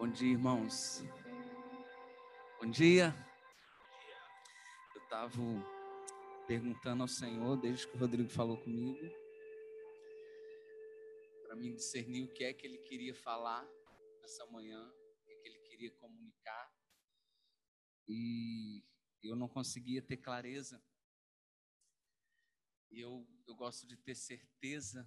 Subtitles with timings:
[0.00, 1.02] Bom dia, irmãos.
[2.58, 3.14] Bom dia.
[4.94, 5.30] Eu estava
[6.46, 8.98] perguntando ao Senhor, desde que o Rodrigo falou comigo,
[11.42, 13.62] para mim discernir o que é que ele queria falar
[14.22, 16.74] nessa manhã, o que, é que ele queria comunicar.
[18.08, 18.82] E
[19.22, 20.82] eu não conseguia ter clareza.
[22.90, 25.06] E eu, eu gosto de ter certeza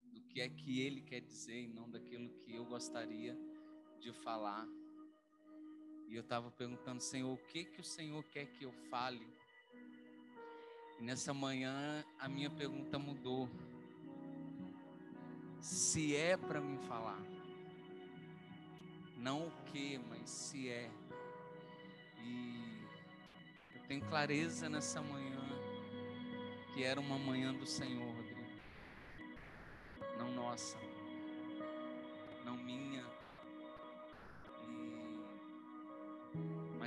[0.00, 3.49] do que é que ele quer dizer e não daquilo que eu gostaria
[4.00, 4.66] de falar.
[6.08, 9.26] E eu estava perguntando, Senhor, o que que o Senhor quer que eu fale?
[10.98, 13.48] E nessa manhã a minha pergunta mudou.
[15.60, 17.20] Se é para me falar,
[19.16, 20.90] não o que, mas se é.
[22.22, 22.86] E
[23.74, 25.38] eu tenho clareza nessa manhã
[26.72, 28.40] que era uma manhã do Senhor, Rodrigo,
[30.18, 30.78] não nossa,
[32.44, 33.19] não minha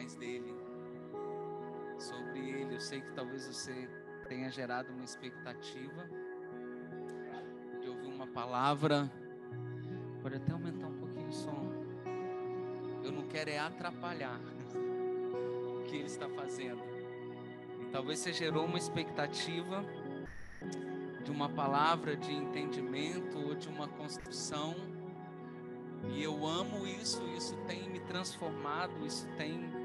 [0.03, 0.53] mais dele,
[1.97, 2.75] sobre ele.
[2.75, 3.89] Eu sei que talvez você
[4.27, 6.09] tenha gerado uma expectativa
[7.81, 9.09] de ouvir uma palavra.
[10.21, 11.71] Pode até aumentar um pouquinho o som.
[13.01, 14.39] Eu não quero é atrapalhar
[14.75, 16.83] o que ele está fazendo.
[17.81, 19.85] E talvez você gerou uma expectativa
[21.23, 24.75] de uma palavra de entendimento ou de uma construção.
[26.09, 29.82] E eu amo isso, isso tem me transformado, isso tem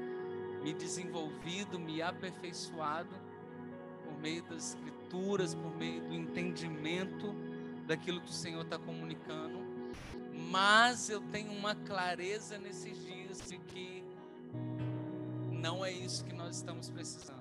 [0.61, 3.15] me desenvolvido, me aperfeiçoado
[4.03, 7.33] por meio das escrituras, por meio do entendimento
[7.87, 9.59] daquilo que o Senhor está comunicando.
[10.51, 14.03] Mas eu tenho uma clareza nesses dias de que
[15.51, 17.39] não é isso que nós estamos precisando.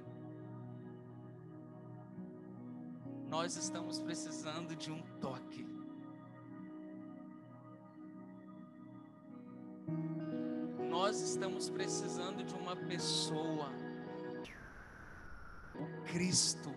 [3.28, 5.66] Nós estamos precisando de um toque.
[11.08, 13.72] Nós estamos precisando de uma pessoa,
[15.74, 16.70] o Cristo.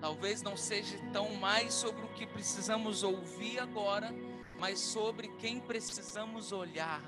[0.00, 4.14] Talvez não seja tão mais sobre o que precisamos ouvir agora,
[4.60, 7.02] mas sobre quem precisamos olhar,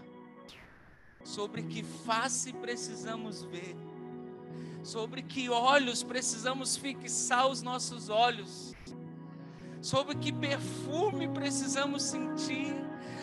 [1.22, 3.76] sobre que face precisamos ver,
[4.82, 8.75] sobre que olhos precisamos fixar os nossos olhos,
[9.81, 12.75] sobre que perfume precisamos sentir,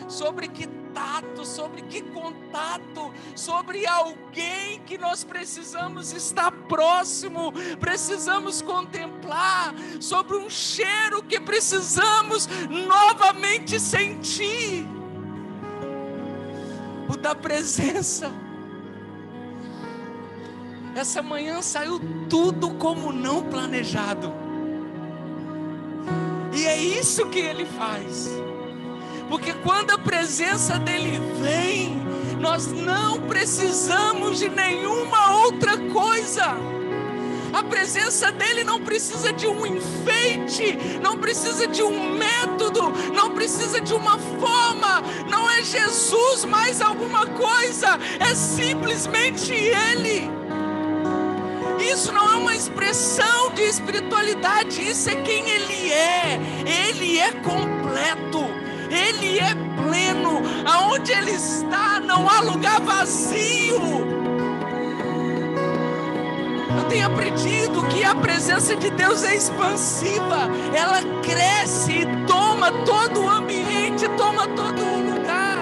[0.08, 9.74] sobre que contato, sobre que contato, sobre alguém que nós precisamos estar próximo, precisamos contemplar,
[10.00, 14.86] sobre um cheiro que precisamos novamente sentir
[17.08, 18.30] o da presença.
[20.94, 22.00] Essa manhã saiu
[22.30, 24.32] tudo como não planejado.
[26.56, 28.28] E é isso que ele faz.
[29.34, 32.00] Porque quando a presença dele vem,
[32.38, 36.56] nós não precisamos de nenhuma outra coisa.
[37.52, 43.80] A presença dele não precisa de um enfeite, não precisa de um método, não precisa
[43.80, 50.30] de uma forma, não é Jesus mais alguma coisa, é simplesmente Ele.
[51.92, 56.38] Isso não é uma expressão de espiritualidade, isso é quem Ele é,
[56.88, 58.53] Ele é completo.
[58.94, 64.04] Ele é pleno, aonde Ele está não há lugar vazio.
[66.76, 73.22] Eu tenho aprendido que a presença de Deus é expansiva, ela cresce e toma todo
[73.22, 75.58] o ambiente, toma todo o lugar.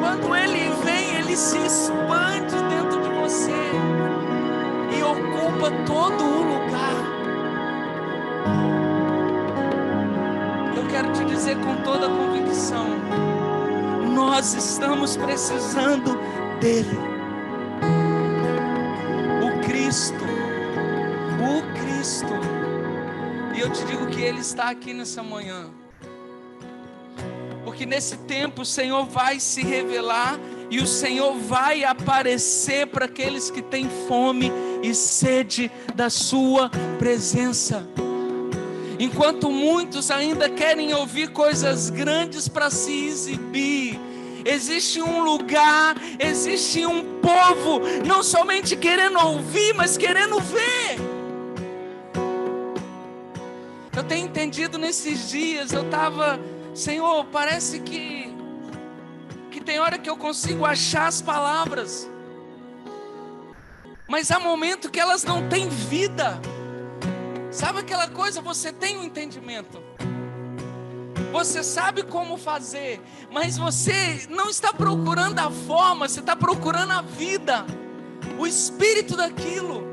[0.00, 3.52] Quando Ele vem, Ele se expande dentro de você
[4.96, 6.44] e ocupa todo o
[10.94, 12.86] quero te dizer com toda convicção:
[14.14, 16.16] nós estamos precisando
[16.60, 16.96] dEle.
[19.42, 20.24] O Cristo,
[21.42, 22.32] o Cristo.
[23.56, 25.68] E eu te digo que Ele está aqui nessa manhã.
[27.64, 30.38] Porque nesse tempo o Senhor vai se revelar
[30.70, 36.70] e o Senhor vai aparecer para aqueles que têm fome e sede da Sua
[37.00, 37.84] presença.
[39.04, 44.00] Enquanto muitos ainda querem ouvir coisas grandes para se exibir,
[44.46, 50.96] existe um lugar, existe um povo, não somente querendo ouvir, mas querendo ver.
[53.94, 56.40] Eu tenho entendido nesses dias, eu estava,
[56.74, 58.34] Senhor, parece que,
[59.50, 62.10] que tem hora que eu consigo achar as palavras,
[64.08, 66.40] mas há momento que elas não têm vida.
[67.54, 68.40] Sabe aquela coisa?
[68.40, 69.80] Você tem um entendimento.
[71.30, 77.00] você sabe como fazer, mas você não está procurando a forma, você está procurando a
[77.00, 77.64] vida,
[78.40, 79.84] o espírito daquilo.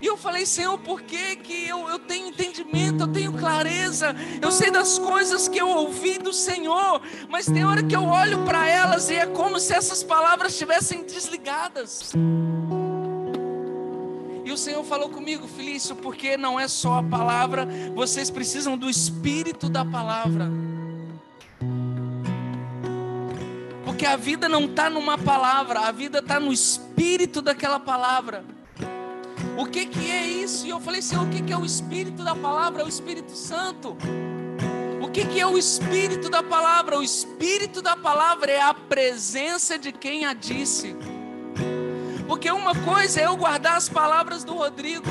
[0.00, 4.52] E eu falei, Senhor, por que, que eu, eu tenho entendimento, eu tenho clareza, eu
[4.52, 8.68] sei das coisas que eu ouvi do Senhor, mas tem hora que eu olho para
[8.68, 12.12] elas e é como se essas palavras estivessem desligadas.
[14.48, 18.88] E o Senhor falou comigo, Felício, porque não é só a palavra, vocês precisam do
[18.88, 20.50] espírito da palavra.
[23.84, 28.42] Porque a vida não está numa palavra, a vida está no espírito daquela palavra.
[29.58, 30.64] O que, que é isso?
[30.64, 32.80] E eu falei, Senhor, o que, que é o Espírito da palavra?
[32.80, 33.98] É o Espírito Santo.
[35.02, 36.98] O que, que é o Espírito da palavra?
[36.98, 40.96] O Espírito da palavra é a presença de quem a disse.
[42.28, 45.08] Porque uma coisa é eu guardar as palavras do Rodrigo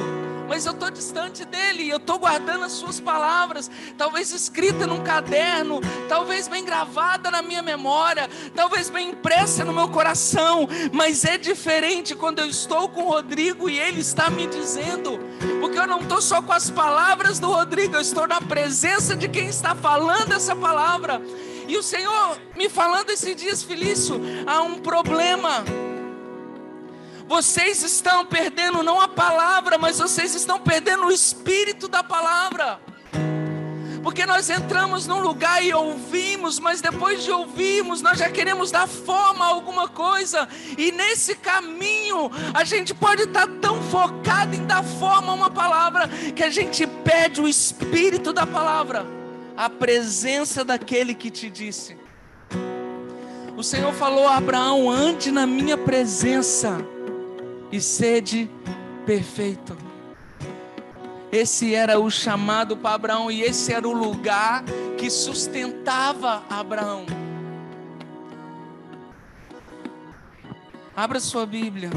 [0.47, 5.81] mas eu estou distante dele, eu estou guardando as suas palavras, talvez escrita num caderno,
[6.07, 12.15] talvez bem gravada na minha memória, talvez bem impressa no meu coração, mas é diferente
[12.15, 15.19] quando eu estou com o Rodrigo e ele está me dizendo,
[15.59, 19.27] porque eu não estou só com as palavras do Rodrigo, eu estou na presença de
[19.27, 21.21] quem está falando essa palavra.
[21.67, 25.65] E o Senhor me falando esses dias, Felício, há um problema
[27.27, 32.79] vocês estão perdendo não a palavra, mas vocês estão perdendo o espírito da palavra.
[34.01, 38.87] Porque nós entramos num lugar e ouvimos, mas depois de ouvirmos, nós já queremos dar
[38.87, 40.47] forma a alguma coisa.
[40.77, 46.07] E nesse caminho, a gente pode estar tão focado em dar forma a uma palavra,
[46.33, 49.05] que a gente perde o espírito da palavra,
[49.57, 51.97] a presença daquele que te disse.
[53.57, 56.77] O Senhor falou a Abraão: ande na minha presença
[57.71, 58.49] e sede
[59.05, 59.77] perfeito.
[61.31, 64.63] Esse era o chamado para Abraão e esse era o lugar
[64.97, 67.05] que sustentava Abraão.
[70.95, 71.91] Abra sua Bíblia.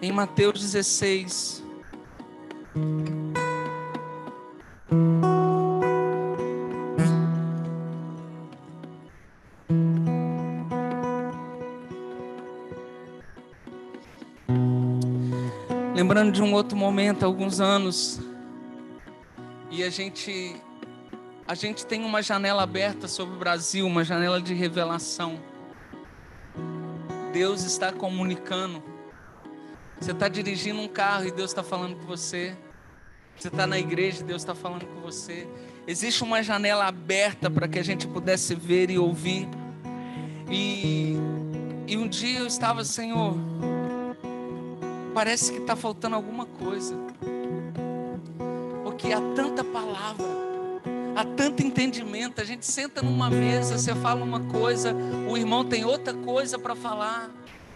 [0.00, 1.64] Em Mateus 16.
[16.00, 18.18] Lembrando de um outro momento, alguns anos,
[19.70, 20.56] e a gente
[21.46, 25.38] a gente tem uma janela aberta sobre o Brasil, uma janela de revelação.
[27.34, 28.82] Deus está comunicando.
[30.00, 32.56] Você está dirigindo um carro e Deus está falando com você.
[33.36, 35.46] Você está na igreja e Deus está falando com você.
[35.86, 39.46] Existe uma janela aberta para que a gente pudesse ver e ouvir.
[40.50, 41.14] E,
[41.86, 43.36] e um dia eu estava, Senhor,
[45.10, 46.96] parece que está faltando alguma coisa.
[48.82, 50.26] Porque há tanta palavra,
[51.16, 52.40] há tanto entendimento.
[52.40, 54.94] A gente senta numa mesa, você fala uma coisa,
[55.28, 57.30] o irmão tem outra coisa para falar.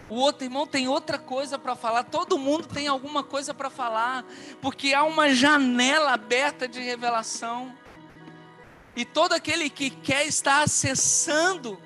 [0.09, 4.23] O outro irmão tem outra coisa para falar, todo mundo tem alguma coisa para falar,
[4.61, 7.73] porque há uma janela aberta de revelação.
[8.95, 11.79] E todo aquele que quer estar acessando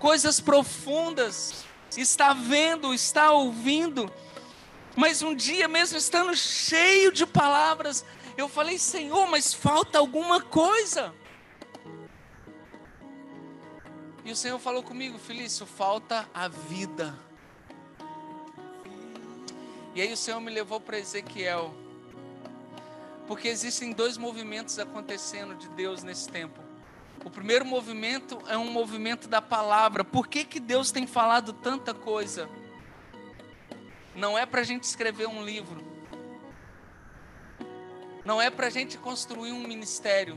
[0.00, 1.64] coisas profundas,
[1.96, 4.10] está vendo, está ouvindo,
[4.96, 8.04] mas um dia, mesmo estando cheio de palavras,
[8.36, 11.14] eu falei: Senhor, mas falta alguma coisa.
[14.24, 17.18] E o Senhor falou comigo, Felício, falta a vida.
[19.94, 21.74] E aí o Senhor me levou para Ezequiel.
[23.26, 26.60] Porque existem dois movimentos acontecendo de Deus nesse tempo.
[27.24, 30.04] O primeiro movimento é um movimento da palavra.
[30.04, 32.48] Por que, que Deus tem falado tanta coisa?
[34.20, 35.82] Não é para a gente escrever um livro,
[38.22, 40.36] não é para a gente construir um ministério,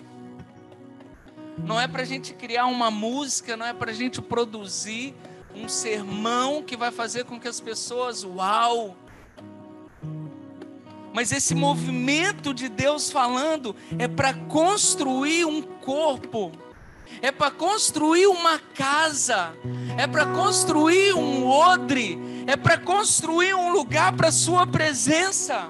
[1.57, 5.13] não é para a gente criar uma música, não é para a gente produzir
[5.53, 8.95] um sermão que vai fazer com que as pessoas, uau!
[11.13, 16.53] Mas esse movimento de Deus falando é para construir um corpo,
[17.21, 19.53] é para construir uma casa,
[19.97, 25.69] é para construir um odre, é para construir um lugar para a Sua presença.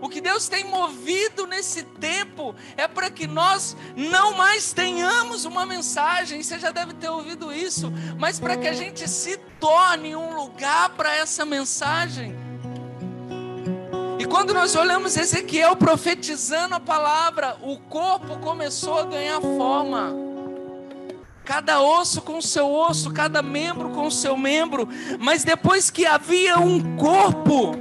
[0.00, 5.66] O que Deus tem movido nesse tempo é para que nós não mais tenhamos uma
[5.66, 10.34] mensagem, você já deve ter ouvido isso, mas para que a gente se torne um
[10.34, 12.34] lugar para essa mensagem.
[14.18, 20.29] E quando nós olhamos Ezequiel profetizando a palavra, o corpo começou a ganhar forma
[21.50, 24.88] cada osso com seu osso, cada membro com seu membro,
[25.18, 27.72] mas depois que havia um corpo,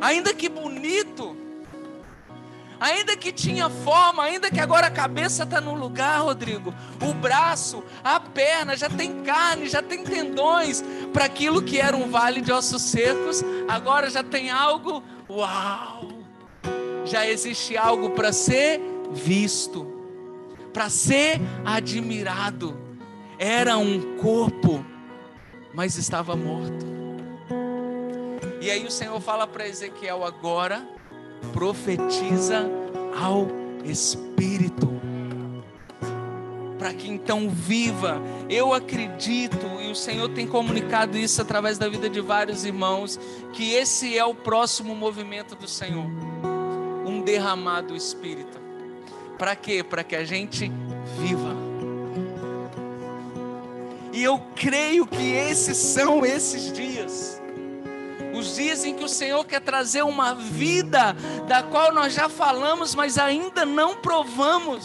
[0.00, 1.36] ainda que bonito,
[2.78, 7.82] ainda que tinha forma, ainda que agora a cabeça está no lugar, Rodrigo, o braço,
[8.04, 12.52] a perna, já tem carne, já tem tendões, para aquilo que era um vale de
[12.52, 16.06] ossos secos, agora já tem algo, uau!
[17.04, 18.80] Já existe algo para ser
[19.10, 19.97] visto,
[20.72, 22.76] para ser admirado.
[23.38, 24.84] Era um corpo,
[25.72, 26.86] mas estava morto.
[28.60, 30.86] E aí o Senhor fala para Ezequiel agora,
[31.52, 32.68] profetiza
[33.16, 33.46] ao
[33.84, 35.00] Espírito,
[36.78, 38.20] para que então viva.
[38.50, 43.18] Eu acredito, e o Senhor tem comunicado isso através da vida de vários irmãos,
[43.52, 46.06] que esse é o próximo movimento do Senhor
[47.08, 48.57] um derramado Espírito.
[49.38, 49.82] Para quê?
[49.82, 50.70] Para que a gente
[51.18, 51.56] viva.
[54.12, 57.38] E eu creio que esses são esses dias
[58.38, 61.12] os dias em que o Senhor quer trazer uma vida
[61.46, 64.84] da qual nós já falamos, mas ainda não provamos.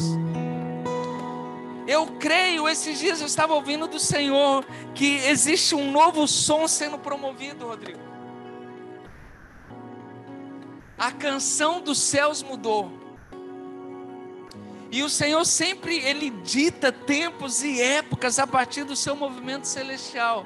[1.86, 6.98] Eu creio, esses dias eu estava ouvindo do Senhor que existe um novo som sendo
[6.98, 8.00] promovido, Rodrigo.
[10.98, 13.02] A canção dos céus mudou.
[14.94, 20.46] E o Senhor sempre ele dita tempos e épocas a partir do seu movimento celestial.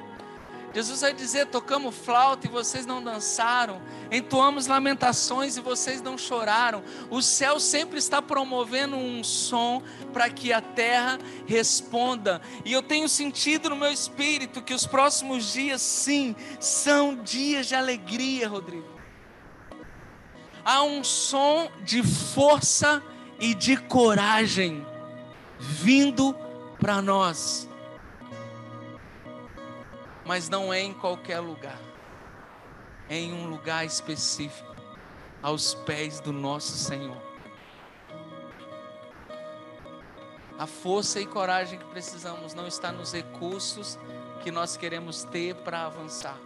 [0.72, 3.78] Jesus vai dizer: tocamos flauta e vocês não dançaram,
[4.10, 6.82] entoamos lamentações e vocês não choraram.
[7.10, 9.82] O céu sempre está promovendo um som
[10.14, 12.40] para que a terra responda.
[12.64, 17.74] E eu tenho sentido no meu espírito que os próximos dias, sim, são dias de
[17.74, 18.98] alegria, Rodrigo.
[20.64, 23.02] Há um som de força
[23.38, 24.86] e de coragem
[25.58, 26.34] vindo
[26.78, 27.68] para nós
[30.28, 31.80] mas não é em qualquer lugar,
[33.08, 34.76] é em um lugar específico,
[35.42, 37.16] aos pés do nosso Senhor.
[40.58, 43.98] A força e coragem que precisamos não está nos recursos
[44.42, 46.38] que nós queremos ter para avançar.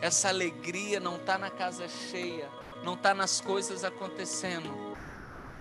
[0.00, 2.50] Essa alegria não está na casa cheia,
[2.82, 4.91] não está nas coisas acontecendo,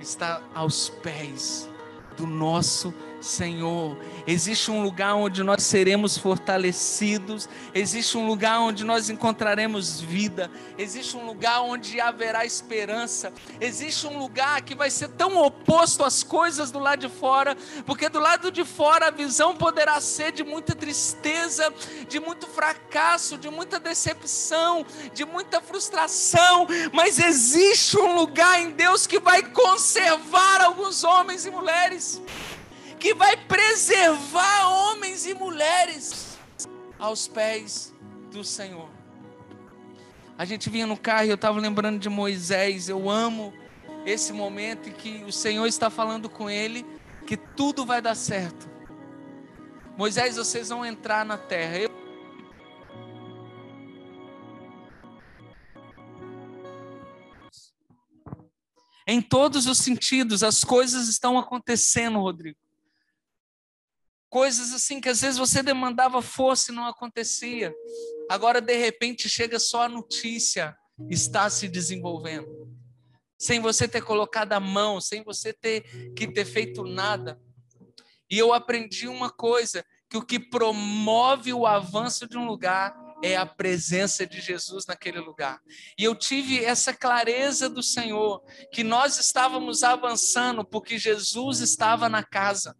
[0.01, 1.70] está aos pés
[2.17, 3.97] do nosso Senhor.
[4.25, 11.15] Existe um lugar onde nós seremos fortalecidos, existe um lugar onde nós encontraremos vida, existe
[11.15, 16.71] um lugar onde haverá esperança, existe um lugar que vai ser tão oposto às coisas
[16.71, 20.75] do lado de fora, porque do lado de fora a visão poderá ser de muita
[20.75, 21.73] tristeza,
[22.07, 29.05] de muito fracasso, de muita decepção, de muita frustração, mas existe um lugar em Deus
[29.05, 32.21] que vai conservar alguns homens e mulheres
[33.01, 36.38] que vai preservar homens e mulheres
[37.00, 37.91] aos pés
[38.31, 38.89] do Senhor.
[40.38, 42.88] A gente vinha no carro e eu estava lembrando de Moisés.
[42.88, 43.51] Eu amo
[44.05, 46.86] esse momento em que o Senhor está falando com ele
[47.25, 48.70] que tudo vai dar certo.
[49.98, 51.79] Moisés, vocês vão entrar na terra.
[51.79, 51.89] Eu...
[59.08, 62.60] Em todos os sentidos, as coisas estão acontecendo, Rodrigo.
[64.31, 67.75] Coisas assim que às vezes você demandava força e não acontecia.
[68.29, 70.73] Agora, de repente, chega só a notícia:
[71.09, 72.47] está se desenvolvendo.
[73.38, 77.38] Sem você ter colocado a mão, sem você ter que ter feito nada.
[78.29, 83.35] E eu aprendi uma coisa: que o que promove o avanço de um lugar é
[83.35, 85.59] a presença de Jesus naquele lugar.
[86.00, 92.23] E eu tive essa clareza do Senhor, que nós estávamos avançando porque Jesus estava na
[92.23, 92.77] casa.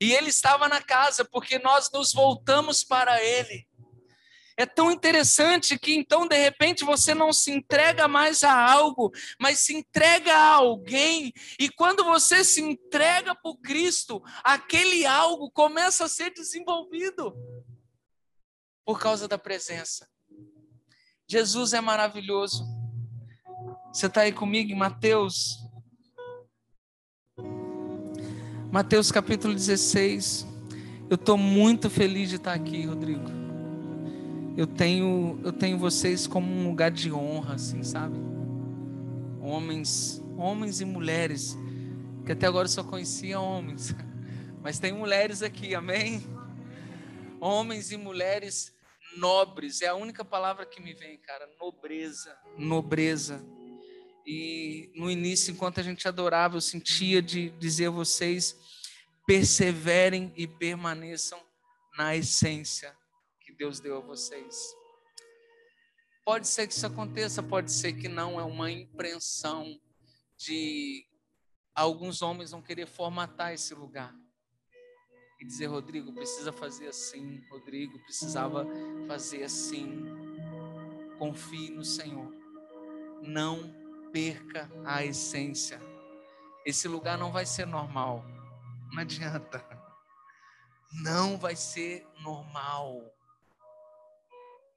[0.00, 3.66] E ele estava na casa porque nós nos voltamos para ele.
[4.56, 9.60] É tão interessante que então, de repente, você não se entrega mais a algo, mas
[9.60, 11.32] se entrega a alguém.
[11.60, 17.32] E quando você se entrega para Cristo, aquele algo começa a ser desenvolvido
[18.84, 20.08] por causa da presença.
[21.28, 22.64] Jesus é maravilhoso.
[23.92, 25.67] Você está aí comigo em Mateus
[28.70, 30.46] Mateus capítulo 16.
[31.08, 33.24] Eu estou muito feliz de estar aqui, Rodrigo.
[34.58, 38.18] Eu tenho, eu tenho vocês como um lugar de honra, assim, sabe?
[39.40, 41.56] Homens, homens e mulheres,
[42.26, 43.94] que até agora eu só conhecia homens,
[44.60, 46.22] mas tem mulheres aqui, amém?
[47.40, 48.76] Homens e mulheres
[49.16, 53.42] nobres, é a única palavra que me vem, cara, nobreza, nobreza.
[54.30, 58.54] E no início, enquanto a gente adorava, eu sentia de dizer a vocês:
[59.26, 61.42] perseverem e permaneçam
[61.96, 62.94] na essência
[63.40, 64.76] que Deus deu a vocês.
[66.26, 69.80] Pode ser que isso aconteça, pode ser que não, é uma impressão
[70.36, 71.06] de
[71.74, 74.14] alguns homens vão querer formatar esse lugar
[75.40, 78.66] e dizer: Rodrigo, precisa fazer assim, Rodrigo, precisava
[79.06, 80.04] fazer assim.
[81.18, 82.30] Confie no Senhor,
[83.22, 85.80] não perca a essência.
[86.64, 88.24] Esse lugar não vai ser normal,
[88.92, 89.64] não adianta,
[91.02, 93.02] não vai ser normal,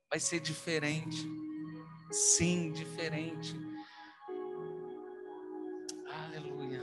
[0.10, 1.28] vai ser diferente,
[2.12, 3.56] sim, diferente.
[6.26, 6.82] Aleluia.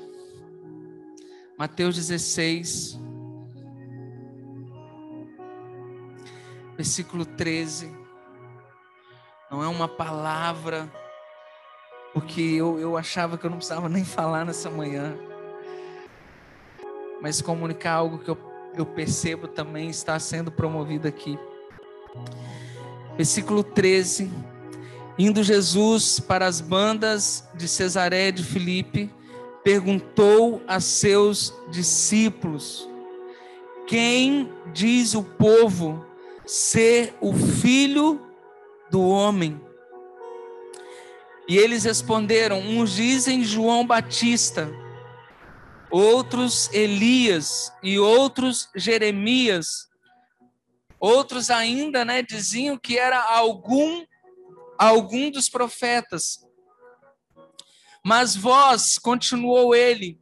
[1.59, 2.99] Mateus 16,
[6.77, 7.93] versículo 13.
[9.51, 10.91] Não é uma palavra,
[12.19, 15.17] porque eu, eu achava que eu não precisava nem falar nessa manhã,
[17.23, 18.37] mas comunicar algo que eu,
[18.75, 21.39] eu percebo também está sendo promovido aqui.
[23.17, 24.29] Versículo 13.
[25.17, 29.13] Indo Jesus para as bandas de Cesaré de Filipe,
[29.63, 32.89] perguntou a seus discípulos:
[33.87, 36.05] Quem diz o povo
[36.45, 38.21] ser o filho
[38.91, 39.61] do homem.
[41.49, 44.71] E eles responderam: uns dizem João Batista,
[45.91, 49.89] outros Elias e outros Jeremias.
[51.01, 54.05] Outros ainda, né, diziam que era algum
[54.77, 56.45] algum dos profetas.
[58.05, 60.21] Mas vós, continuou ele,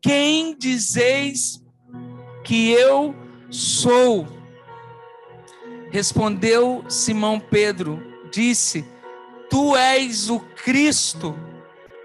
[0.00, 1.62] quem dizeis
[2.44, 3.14] que eu
[3.50, 4.26] sou?
[5.90, 8.02] Respondeu Simão Pedro,
[8.32, 8.84] disse:
[9.50, 11.34] Tu és o Cristo,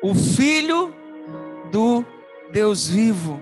[0.02, 0.94] o Filho
[1.72, 2.06] do
[2.52, 3.42] Deus vivo.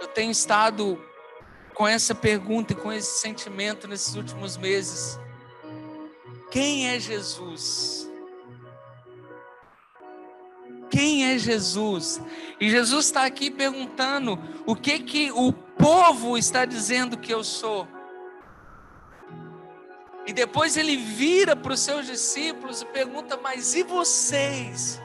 [0.00, 1.00] Eu tenho estado
[1.74, 5.18] com essa pergunta e com esse sentimento nesses últimos meses.
[6.50, 8.10] Quem é Jesus?
[10.90, 12.20] Quem é Jesus?
[12.60, 17.88] E Jesus está aqui perguntando o que que o povo está dizendo que eu sou.
[20.26, 25.00] E depois ele vira para os seus discípulos e pergunta: Mas e vocês?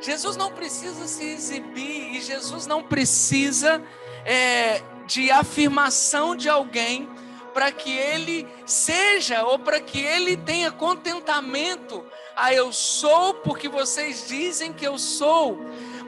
[0.00, 3.82] Jesus não precisa se exibir e Jesus não precisa
[4.24, 7.08] é, de afirmação de alguém
[7.52, 12.04] para que ele seja ou para que ele tenha contentamento.
[12.34, 15.58] Ah, eu sou porque vocês dizem que eu sou.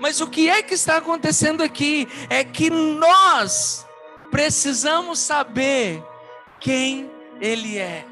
[0.01, 3.87] Mas o que é que está acontecendo aqui é que nós
[4.31, 6.03] precisamos saber
[6.59, 7.11] quem
[7.43, 8.07] ele é.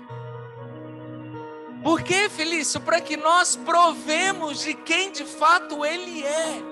[1.85, 2.81] Por que, Felício?
[2.81, 6.63] Para que nós provemos de quem de fato Ele é.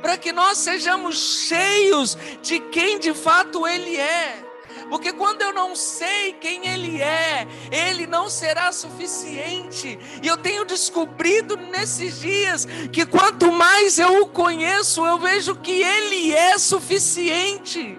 [0.00, 4.46] Para que nós sejamos cheios de quem de fato Ele é.
[4.88, 9.98] Porque quando eu não sei quem Ele é, Ele não será suficiente.
[10.22, 15.82] E eu tenho descobrido nesses dias que quanto mais eu o conheço, eu vejo que
[15.82, 17.98] Ele é suficiente.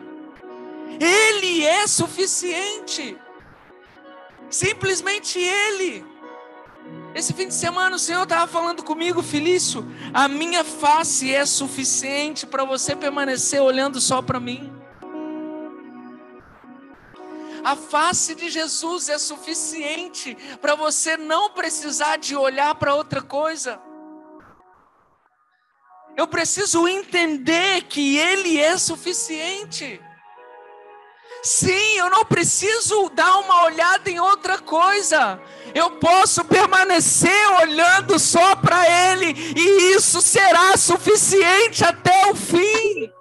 [0.99, 3.20] Ele é suficiente.
[4.51, 6.05] Simplesmente Ele.
[7.15, 9.85] Esse fim de semana o Senhor estava falando comigo, Felício.
[10.13, 14.71] A minha face é suficiente para você permanecer olhando só para mim.
[17.63, 23.79] A face de Jesus é suficiente para você não precisar de olhar para outra coisa.
[26.17, 30.01] Eu preciso entender que Ele é suficiente.
[31.43, 35.41] Sim, eu não preciso dar uma olhada em outra coisa.
[35.73, 43.11] Eu posso permanecer olhando só para Ele, e isso será suficiente até o fim.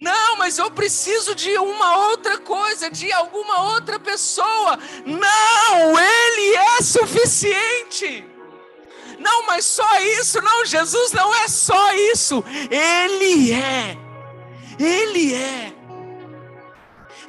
[0.00, 4.78] Não, mas eu preciso de uma outra coisa, de alguma outra pessoa.
[5.04, 8.24] Não, Ele é suficiente.
[9.18, 10.40] Não, mas só isso.
[10.40, 12.44] Não, Jesus não é só isso.
[12.70, 13.98] Ele é.
[14.78, 15.77] Ele é.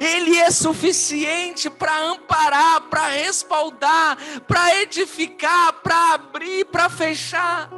[0.00, 4.16] Ele é suficiente para amparar, para respaldar,
[4.48, 7.70] para edificar, para abrir, para fechar,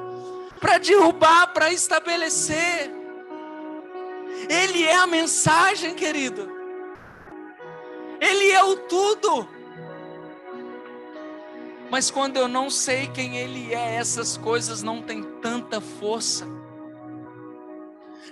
[0.61, 2.93] para derrubar, para estabelecer.
[4.49, 6.49] Ele é a mensagem, querido.
[8.21, 9.49] Ele é o tudo.
[11.91, 16.47] Mas quando eu não sei quem Ele é, essas coisas não têm tanta força,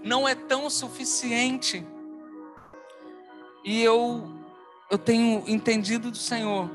[0.02, 1.84] não é tão suficiente.
[3.62, 4.26] E eu,
[4.90, 6.70] eu tenho entendido do Senhor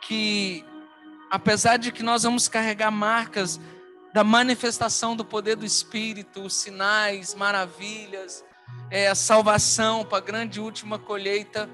[0.00, 0.64] que,
[1.30, 3.60] apesar de que nós vamos carregar marcas
[4.12, 8.44] da manifestação do poder do Espírito, sinais, maravilhas,
[8.90, 11.68] é, a salvação para a grande última colheita,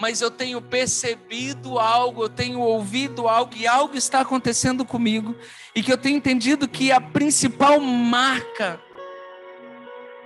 [0.00, 5.34] mas eu tenho percebido algo, eu tenho ouvido algo e algo está acontecendo comigo
[5.74, 8.80] e que eu tenho entendido que a principal marca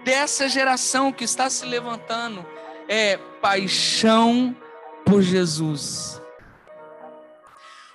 [0.05, 2.45] dessa geração que está se levantando
[2.89, 4.57] é paixão
[5.05, 6.21] por Jesus.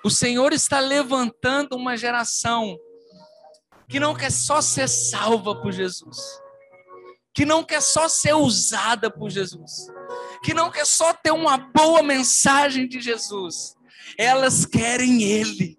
[0.03, 2.77] O Senhor está levantando uma geração
[3.89, 6.17] que não quer só ser salva por Jesus,
[7.33, 9.87] que não quer só ser usada por Jesus,
[10.43, 13.75] que não quer só ter uma boa mensagem de Jesus,
[14.17, 15.77] elas querem Ele.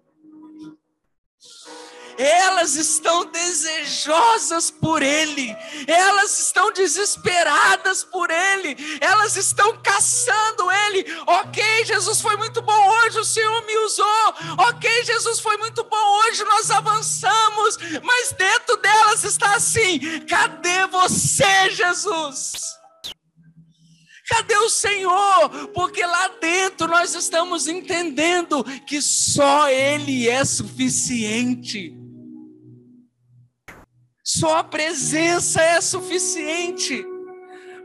[2.17, 5.55] Elas estão desejosas por Ele,
[5.87, 11.05] elas estão desesperadas por Ele, elas estão caçando Ele.
[11.27, 14.33] Ok, Jesus foi muito bom hoje, o Senhor me usou.
[14.57, 17.77] Ok, Jesus foi muito bom hoje, nós avançamos.
[18.03, 22.75] Mas dentro delas está assim: cadê você, Jesus?
[24.27, 25.49] Cadê o Senhor?
[25.73, 32.04] Porque lá dentro nós estamos entendendo que só Ele é suficiente.
[34.25, 37.05] Só a presença é suficiente.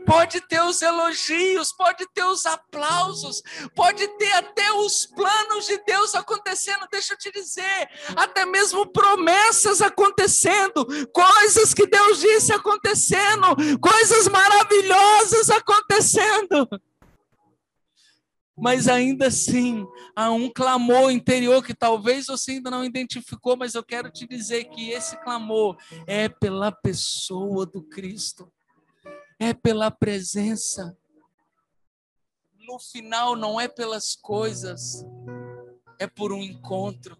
[0.07, 3.43] Pode ter os elogios, pode ter os aplausos,
[3.75, 6.87] pode ter até os planos de Deus acontecendo.
[6.91, 15.51] Deixa eu te dizer, até mesmo promessas acontecendo, coisas que Deus disse acontecendo, coisas maravilhosas
[15.51, 16.67] acontecendo
[18.61, 23.83] mas ainda assim há um clamor interior que talvez você ainda não identificou, mas eu
[23.83, 28.53] quero te dizer que esse clamor é pela pessoa do Cristo,
[29.39, 30.95] é pela presença.
[32.59, 35.03] No final, não é pelas coisas,
[35.97, 37.17] é por um encontro.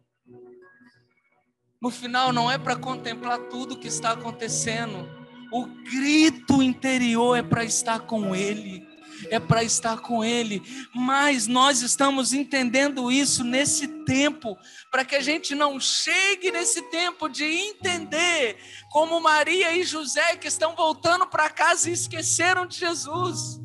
[1.81, 5.09] No final, não é para contemplar tudo que está acontecendo,
[5.51, 8.90] o grito interior é para estar com Ele
[9.31, 10.61] é para estar com Ele.
[10.93, 14.59] Mas nós estamos entendendo isso nesse tempo,
[14.91, 18.57] para que a gente não chegue nesse tempo de entender
[18.91, 23.59] como Maria e José que estão voltando para casa e esqueceram de Jesus.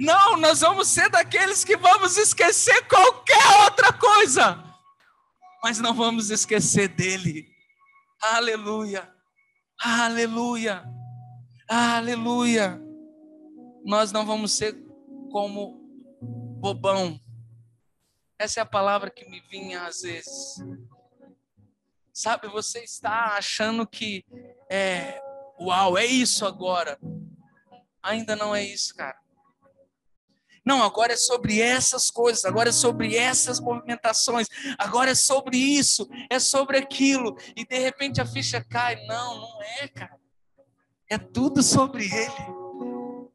[0.00, 4.64] Não, nós vamos ser daqueles que vamos esquecer qualquer outra coisa,
[5.62, 7.46] mas não vamos esquecer dele.
[8.22, 9.12] Aleluia,
[9.78, 10.82] aleluia,
[11.68, 12.87] aleluia
[13.88, 14.76] nós não vamos ser
[15.32, 15.80] como
[16.60, 17.18] bobão.
[18.38, 20.62] Essa é a palavra que me vinha às vezes.
[22.12, 24.26] Sabe, você está achando que
[24.70, 25.18] é,
[25.58, 27.00] uau, é isso agora.
[28.02, 29.18] Ainda não é isso, cara.
[30.66, 36.06] Não, agora é sobre essas coisas, agora é sobre essas movimentações, agora é sobre isso,
[36.28, 37.38] é sobre aquilo.
[37.56, 39.02] E de repente a ficha cai.
[39.06, 40.20] Não, não é, cara.
[41.08, 42.57] É tudo sobre ele.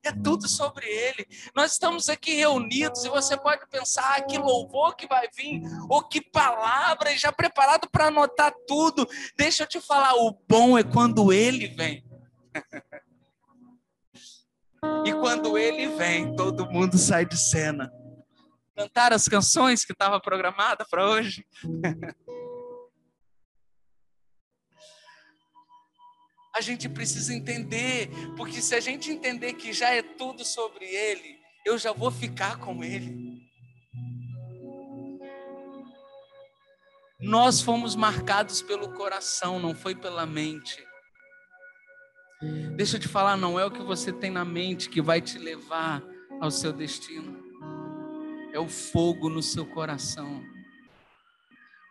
[0.03, 1.25] É tudo sobre Ele.
[1.55, 6.03] Nós estamos aqui reunidos e você pode pensar ah, que louvor que vai vir, ou
[6.03, 9.07] que palavra, e já preparado para anotar tudo.
[9.37, 12.03] Deixa eu te falar, o bom é quando Ele vem.
[15.05, 17.89] e quando Ele vem, todo mundo sai de cena.
[18.75, 21.45] Cantar as canções que estava programada para hoje.
[26.55, 31.39] a gente precisa entender, porque se a gente entender que já é tudo sobre Ele,
[31.65, 33.41] eu já vou ficar com Ele.
[37.19, 40.85] Nós fomos marcados pelo coração, não foi pela mente.
[42.75, 45.39] Deixa eu te falar, não é o que você tem na mente que vai te
[45.39, 46.03] levar
[46.41, 47.41] ao seu destino.
[48.51, 50.43] É o fogo no seu coração.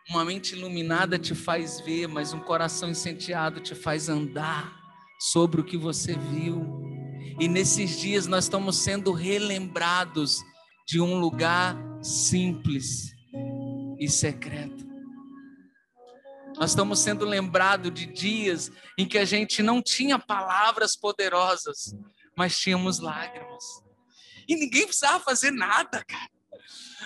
[0.09, 4.75] Uma mente iluminada te faz ver, mas um coração incendiado te faz andar
[5.19, 6.83] sobre o que você viu.
[7.39, 10.41] E nesses dias nós estamos sendo relembrados
[10.85, 13.13] de um lugar simples
[13.99, 14.83] e secreto.
[16.57, 21.95] Nós estamos sendo lembrados de dias em que a gente não tinha palavras poderosas,
[22.37, 23.63] mas tínhamos lágrimas.
[24.47, 26.32] E ninguém precisava fazer nada, cara.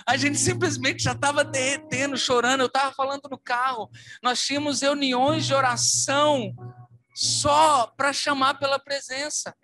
[0.05, 2.61] A gente simplesmente já estava derretendo, chorando.
[2.61, 3.89] Eu estava falando no carro.
[4.21, 6.53] Nós tínhamos reuniões de oração
[7.13, 9.55] só para chamar pela presença.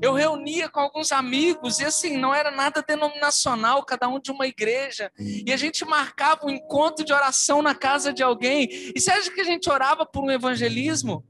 [0.00, 4.46] Eu reunia com alguns amigos e assim, não era nada denominacional, cada um de uma
[4.46, 5.12] igreja.
[5.18, 8.68] E a gente marcava um encontro de oração na casa de alguém.
[8.94, 11.24] E você acha que a gente orava por um evangelismo?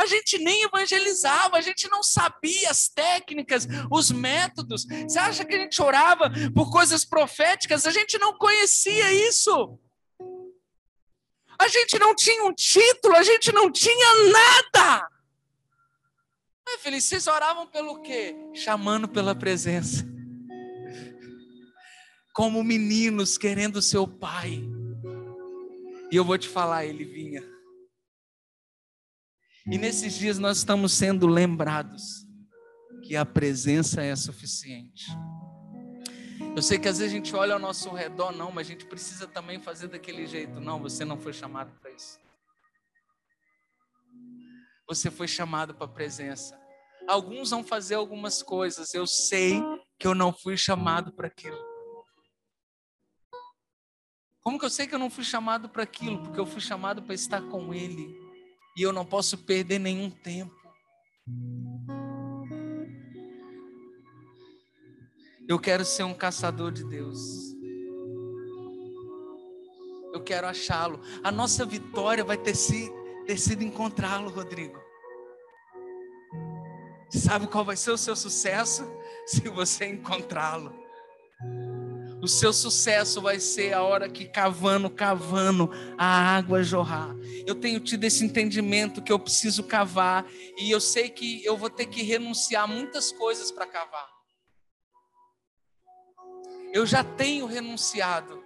[0.00, 4.86] A gente nem evangelizava, a gente não sabia as técnicas, os métodos.
[4.86, 7.86] Você acha que a gente orava por coisas proféticas?
[7.86, 9.78] A gente não conhecia isso.
[11.58, 15.06] A gente não tinha um título, a gente não tinha nada.
[16.66, 18.34] Mas, filho, vocês oravam pelo quê?
[18.54, 20.08] Chamando pela presença.
[22.32, 24.64] como meninos querendo seu pai.
[26.10, 27.59] E eu vou te falar, ele vinha.
[29.70, 32.26] E nesses dias nós estamos sendo lembrados
[33.04, 35.06] que a presença é suficiente.
[36.56, 38.84] Eu sei que às vezes a gente olha ao nosso redor, não, mas a gente
[38.86, 40.58] precisa também fazer daquele jeito.
[40.58, 42.18] Não, você não foi chamado para isso.
[44.88, 46.58] Você foi chamado para a presença.
[47.06, 48.92] Alguns vão fazer algumas coisas.
[48.92, 49.62] Eu sei
[50.00, 51.58] que eu não fui chamado para aquilo.
[54.40, 56.20] Como que eu sei que eu não fui chamado para aquilo?
[56.24, 58.29] Porque eu fui chamado para estar com Ele.
[58.76, 60.54] E eu não posso perder nenhum tempo.
[65.48, 67.18] Eu quero ser um caçador de Deus.
[70.12, 71.00] Eu quero achá-lo.
[71.24, 72.88] A nossa vitória vai ter, si,
[73.26, 74.78] ter sido encontrá-lo, Rodrigo.
[77.10, 78.84] Sabe qual vai ser o seu sucesso?
[79.26, 80.72] Se você encontrá-lo.
[82.22, 87.14] O seu sucesso vai ser a hora que cavando, cavando, a água jorrar.
[87.46, 90.26] Eu tenho tido esse entendimento que eu preciso cavar
[90.58, 94.08] e eu sei que eu vou ter que renunciar muitas coisas para cavar.
[96.74, 98.44] Eu já tenho renunciado,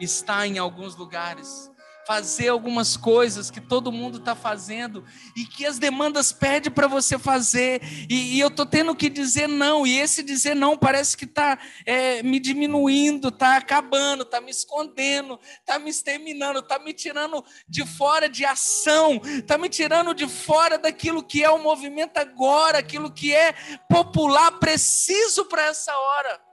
[0.00, 1.71] está em alguns lugares
[2.06, 5.04] fazer algumas coisas que todo mundo está fazendo
[5.36, 9.48] e que as demandas pedem para você fazer e, e eu estou tendo que dizer
[9.48, 14.50] não e esse dizer não parece que está é, me diminuindo, está acabando, está me
[14.50, 20.28] escondendo, está me exterminando, está me tirando de fora de ação, está me tirando de
[20.28, 23.54] fora daquilo que é o movimento agora, aquilo que é
[23.88, 26.51] popular, preciso para essa hora.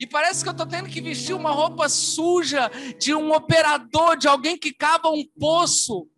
[0.00, 4.26] E parece que eu estou tendo que vestir uma roupa suja de um operador, de
[4.26, 6.08] alguém que cava um poço.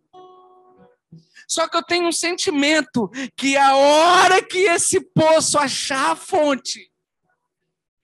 [1.45, 6.89] Só que eu tenho um sentimento que a hora que esse poço achar a fonte,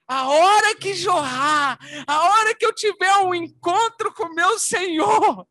[0.06, 5.48] a hora que jorrar, a hora que eu tiver um encontro com meu Senhor,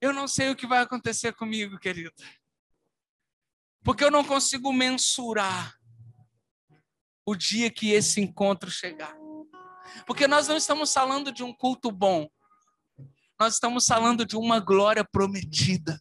[0.00, 2.12] eu não sei o que vai acontecer comigo, querido.
[3.82, 5.77] Porque eu não consigo mensurar
[7.28, 9.14] o dia que esse encontro chegar.
[10.06, 12.26] Porque nós não estamos falando de um culto bom,
[13.38, 16.00] nós estamos falando de uma glória prometida,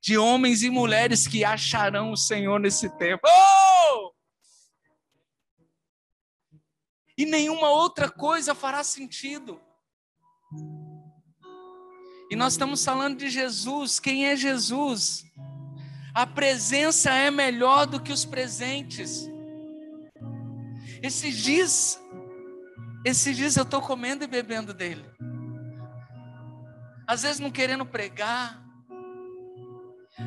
[0.00, 3.26] de homens e mulheres que acharão o Senhor nesse tempo.
[3.26, 4.12] Oh!
[7.18, 9.60] E nenhuma outra coisa fará sentido.
[12.30, 13.98] E nós estamos falando de Jesus.
[13.98, 15.24] Quem é Jesus?
[16.14, 19.33] A presença é melhor do que os presentes.
[21.04, 22.02] Esses dias,
[23.04, 25.04] esses dias eu estou comendo e bebendo dele.
[27.06, 28.64] Às vezes não querendo pregar.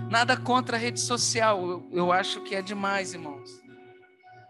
[0.08, 3.50] Nada contra a rede social, eu, eu acho que é demais, irmãos.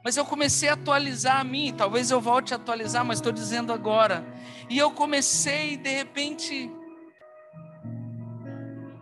[0.04, 3.72] Mas eu comecei a atualizar a mim, talvez eu volte a atualizar, mas estou dizendo
[3.72, 4.26] agora.
[4.70, 6.70] E eu comecei, de repente,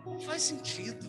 [0.04, 1.05] não faz sentido.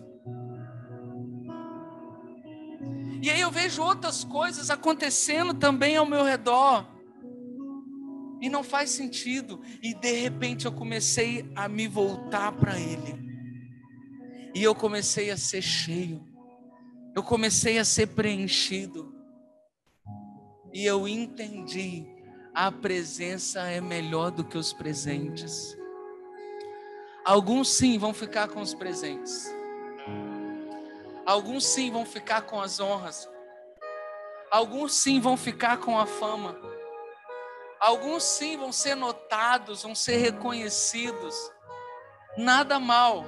[3.22, 6.86] E aí eu vejo outras coisas acontecendo também ao meu redor.
[8.42, 9.62] E não faz sentido.
[9.82, 13.28] E de repente eu comecei a me voltar para Ele.
[14.54, 16.24] E eu comecei a ser cheio.
[17.16, 19.14] Eu comecei a ser preenchido.
[20.72, 22.06] E eu entendi:
[22.54, 25.76] a presença é melhor do que os presentes.
[27.26, 29.57] Alguns sim vão ficar com os presentes.
[31.28, 33.28] Alguns sim vão ficar com as honras.
[34.50, 36.58] Alguns sim vão ficar com a fama.
[37.82, 41.36] Alguns sim vão ser notados, vão ser reconhecidos.
[42.38, 43.26] Nada mal.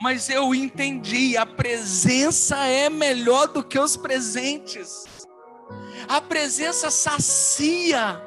[0.00, 5.04] Mas eu entendi, a presença é melhor do que os presentes.
[6.08, 8.18] A presença sacia.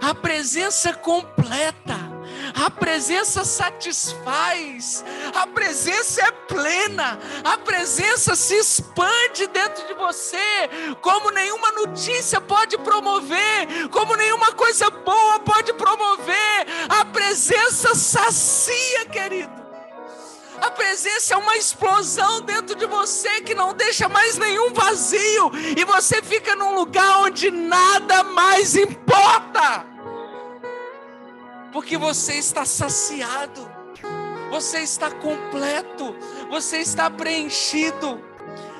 [0.00, 2.11] A presença completa.
[2.54, 10.68] A presença satisfaz, a presença é plena, a presença se expande dentro de você,
[11.00, 16.66] como nenhuma notícia pode promover, como nenhuma coisa boa pode promover.
[16.88, 19.62] A presença sacia, querido.
[20.60, 25.84] A presença é uma explosão dentro de você que não deixa mais nenhum vazio e
[25.84, 29.91] você fica num lugar onde nada mais importa
[31.72, 33.68] porque você está saciado,
[34.50, 36.14] você está completo,
[36.50, 38.22] você está preenchido.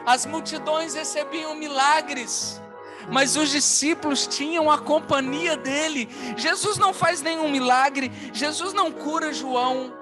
[0.05, 2.61] As multidões recebiam milagres,
[3.11, 6.09] mas os discípulos tinham a companhia dele.
[6.37, 9.93] Jesus não faz nenhum milagre, Jesus não cura João,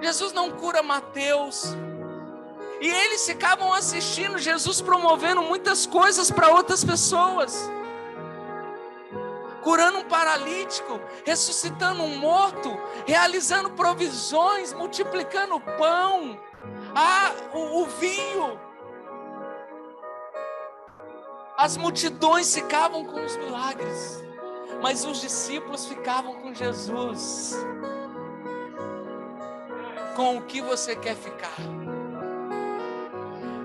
[0.00, 1.76] Jesus não cura Mateus.
[2.80, 7.68] E eles ficavam assistindo Jesus promovendo muitas coisas para outras pessoas.
[9.68, 12.74] Curando um paralítico, ressuscitando um morto,
[13.06, 16.40] realizando provisões, multiplicando o pão,
[16.94, 18.58] ah, o, o vinho.
[21.54, 24.24] As multidões ficavam com os milagres,
[24.80, 27.54] mas os discípulos ficavam com Jesus.
[30.16, 31.58] Com o que você quer ficar?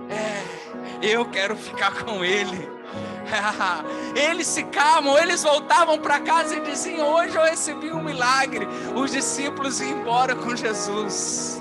[0.10, 2.83] É, eu quero ficar com Ele.
[4.16, 8.68] eles ficavam, eles voltavam para casa e diziam: Hoje eu recebi um milagre.
[8.96, 11.60] Os discípulos iam embora com Jesus,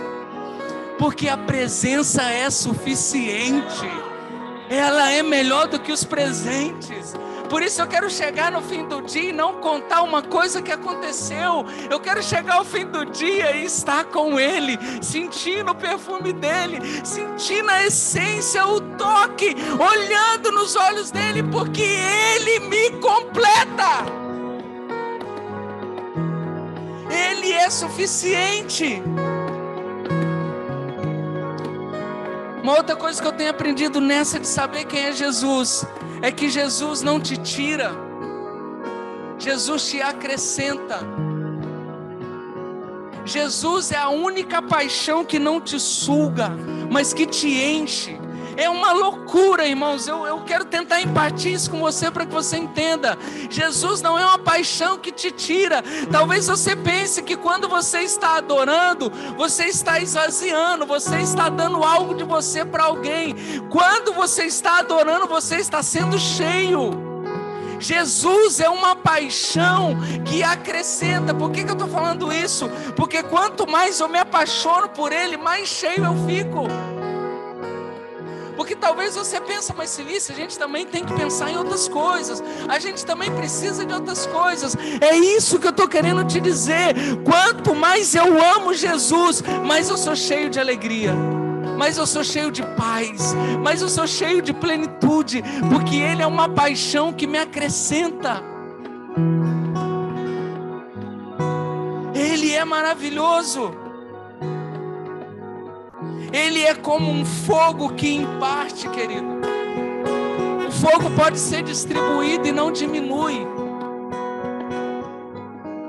[0.98, 3.88] porque a presença é suficiente,
[4.68, 7.14] ela é melhor do que os presentes.
[7.52, 10.72] Por isso eu quero chegar no fim do dia e não contar uma coisa que
[10.72, 11.66] aconteceu.
[11.90, 16.78] Eu quero chegar ao fim do dia e estar com Ele, sentindo o perfume dele,
[17.04, 24.06] sentindo a essência, o toque, olhando nos olhos dele, porque Ele me completa.
[27.10, 29.02] Ele é suficiente.
[32.62, 35.84] Uma outra coisa que eu tenho aprendido nessa de saber quem é Jesus
[36.22, 37.90] é que Jesus não te tira,
[39.36, 41.00] Jesus te acrescenta.
[43.24, 46.50] Jesus é a única paixão que não te suga,
[46.90, 48.16] mas que te enche.
[48.56, 50.06] É uma loucura, irmãos.
[50.06, 53.18] Eu, eu quero tentar impartir isso com você para que você entenda.
[53.50, 55.82] Jesus não é uma paixão que te tira.
[56.10, 62.14] Talvez você pense que quando você está adorando, você está esvaziando, você está dando algo
[62.14, 63.34] de você para alguém.
[63.70, 67.12] Quando você está adorando, você está sendo cheio.
[67.82, 71.34] Jesus é uma paixão que acrescenta.
[71.34, 72.68] Por que, que eu estou falando isso?
[72.94, 76.68] Porque quanto mais eu me apaixono por Ele, mais cheio eu fico.
[78.56, 82.42] Porque talvez você pense, mas Silícia, a gente também tem que pensar em outras coisas.
[82.68, 84.76] A gente também precisa de outras coisas.
[85.00, 86.94] É isso que eu estou querendo te dizer.
[87.24, 91.12] Quanto mais eu amo Jesus, mais eu sou cheio de alegria.
[91.76, 96.26] Mais eu sou cheio de paz, mais eu sou cheio de plenitude, porque Ele é
[96.26, 98.42] uma paixão que me acrescenta.
[102.14, 103.81] Ele é maravilhoso.
[106.32, 109.26] Ele é como um fogo que imparte, querido.
[110.66, 113.46] O fogo pode ser distribuído e não diminui.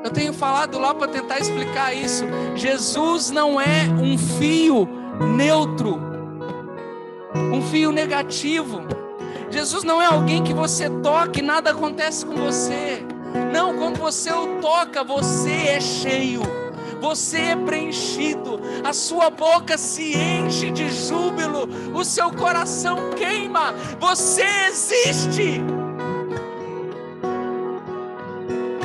[0.04, 2.26] Eu tenho falado lá para tentar explicar isso.
[2.56, 4.86] Jesus não é um fio
[5.38, 5.98] neutro,
[7.54, 8.82] um fio negativo.
[9.50, 13.02] Jesus não é alguém que você toca e nada acontece com você.
[13.54, 16.63] Não, quando você o toca, você é cheio
[17.04, 24.46] você é preenchido, a sua boca se enche de júbilo, o seu coração queima, você
[24.70, 25.62] existe.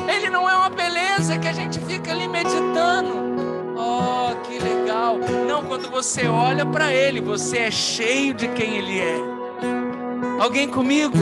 [0.05, 3.09] Ele não é uma beleza que a gente fica ali meditando.
[3.77, 5.17] Oh, que legal.
[5.47, 9.15] Não, quando você olha para Ele, você é cheio de quem Ele é.
[10.41, 11.15] Alguém comigo?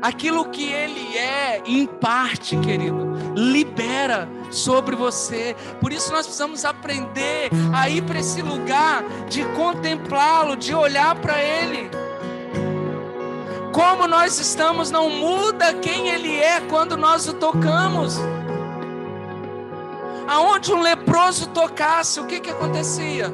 [0.00, 5.56] Aquilo que Ele é, em parte, querido, libera sobre você.
[5.80, 11.42] Por isso nós precisamos aprender a ir para esse lugar de contemplá-lo, de olhar para
[11.42, 11.90] Ele.
[13.72, 18.18] Como nós estamos não muda quem Ele é quando nós o tocamos.
[20.26, 23.32] Aonde um leproso tocasse, o que que acontecia?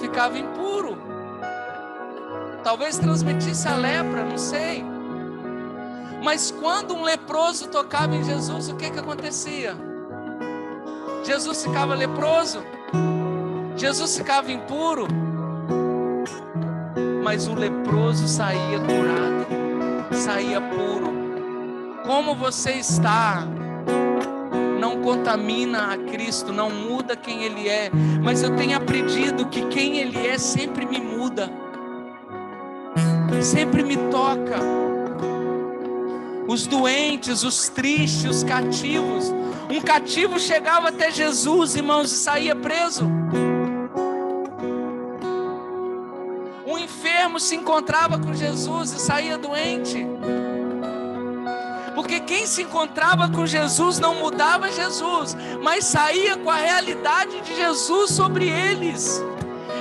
[0.00, 0.98] Ficava impuro.
[2.64, 4.89] Talvez transmitisse a lepra, não sei.
[6.22, 9.74] Mas quando um leproso tocava em Jesus, o que que acontecia?
[11.24, 12.62] Jesus ficava leproso?
[13.76, 15.08] Jesus ficava impuro?
[17.22, 21.10] Mas o leproso saía curado, saía puro.
[22.04, 23.46] Como você está?
[24.78, 27.90] Não contamina a Cristo, não muda quem Ele é.
[28.22, 31.50] Mas eu tenho aprendido que quem Ele é sempre me muda,
[33.42, 34.58] sempre me toca
[36.50, 39.32] os doentes, os tristes, os cativos.
[39.70, 43.08] Um cativo chegava até Jesus, irmãos, e saía preso.
[46.66, 50.04] Um enfermo se encontrava com Jesus e saía doente.
[51.94, 57.54] Porque quem se encontrava com Jesus não mudava Jesus, mas saía com a realidade de
[57.54, 59.22] Jesus sobre eles.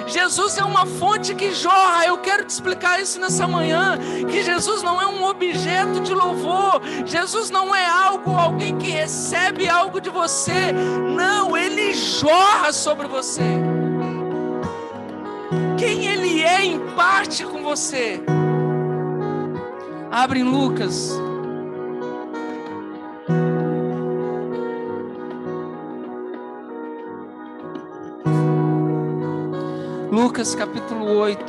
[0.09, 2.05] Jesus é uma fonte que jorra.
[2.05, 3.97] Eu quero te explicar isso nessa manhã.
[4.29, 6.81] Que Jesus não é um objeto de louvor.
[7.05, 10.71] Jesus não é algo, alguém que recebe algo de você.
[11.15, 13.43] Não, ele jorra sobre você.
[15.77, 18.21] Quem ele é em parte com você.
[20.11, 21.13] Abre em Lucas,
[30.21, 31.45] Lucas capítulo 8.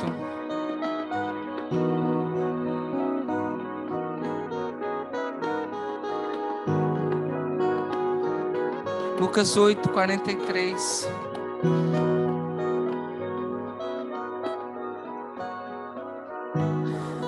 [9.19, 11.09] Lucas 8, 43.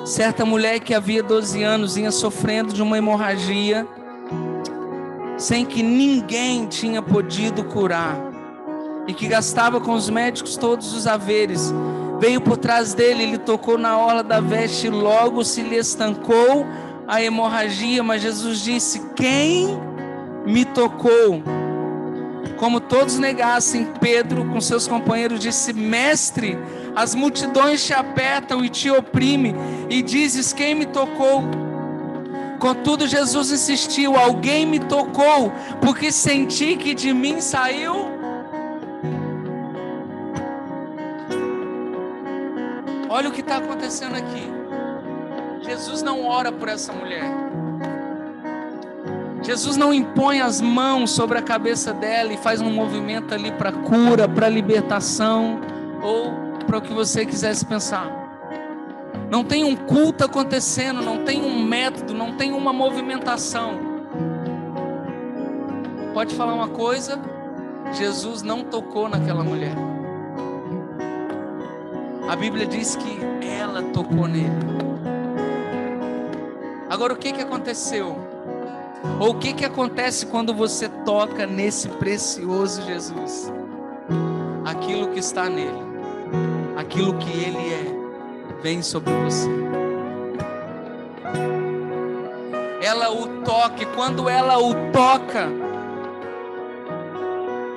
[0.05, 3.85] Certa mulher que havia 12 anos vinha sofrendo de uma hemorragia,
[5.37, 8.32] sem que ninguém tinha podido curar,
[9.07, 11.73] e que gastava com os médicos todos os haveres.
[12.19, 16.65] Veio por trás dele, ele tocou na orla da veste, e logo se lhe estancou
[17.07, 18.01] a hemorragia.
[18.01, 19.77] Mas Jesus disse: Quem
[20.45, 21.43] me tocou?
[22.57, 26.57] Como todos negassem, Pedro, com seus companheiros, disse: Mestre,
[26.95, 29.55] as multidões te apertam e te oprimem,
[29.89, 31.43] e dizes: Quem me tocou?
[32.59, 35.51] Contudo, Jesus insistiu: Alguém me tocou,
[35.81, 38.12] porque senti que de mim saiu.
[43.13, 44.41] Olha o que está acontecendo aqui.
[45.61, 47.23] Jesus não ora por essa mulher.
[49.43, 53.71] Jesus não impõe as mãos sobre a cabeça dela e faz um movimento ali para
[53.71, 55.61] cura, para libertação
[56.01, 56.33] ou
[56.65, 58.11] para o que você quisesse pensar.
[59.29, 63.79] Não tem um culto acontecendo, não tem um método, não tem uma movimentação.
[66.15, 67.21] Pode falar uma coisa?
[67.91, 69.92] Jesus não tocou naquela mulher.
[72.27, 74.49] A Bíblia diz que ela tocou nele.
[76.89, 78.15] Agora o que, que aconteceu?
[79.19, 83.51] Ou o que, que acontece quando você toca nesse precioso Jesus?
[84.65, 85.81] Aquilo que está nele,
[86.77, 89.49] aquilo que ele é, vem sobre você.
[92.81, 95.49] Ela o toca, e quando ela o toca,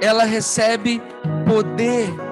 [0.00, 1.02] ela recebe
[1.46, 2.25] poder.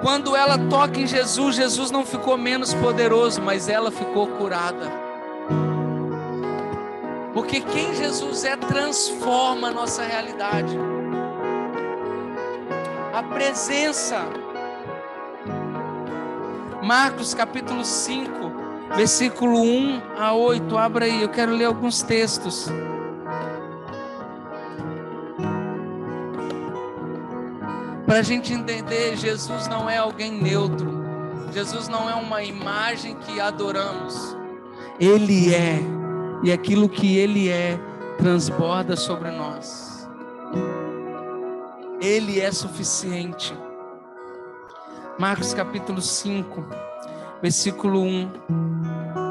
[0.00, 5.08] Quando ela toca em Jesus, Jesus não ficou menos poderoso, mas ela ficou curada.
[7.34, 10.78] Porque quem Jesus é transforma a nossa realidade.
[13.12, 14.24] A presença.
[16.82, 18.30] Marcos capítulo 5,
[18.94, 20.78] versículo 1 a 8.
[20.78, 22.68] Abra aí, eu quero ler alguns textos.
[28.08, 31.04] Para a gente entender, Jesus não é alguém neutro.
[31.52, 34.34] Jesus não é uma imagem que adoramos.
[34.98, 35.78] Ele é
[36.42, 37.78] e aquilo que Ele é
[38.16, 40.08] transborda sobre nós.
[42.00, 43.54] Ele é suficiente.
[45.18, 46.64] Marcos capítulo 5,
[47.42, 49.27] versículo 1.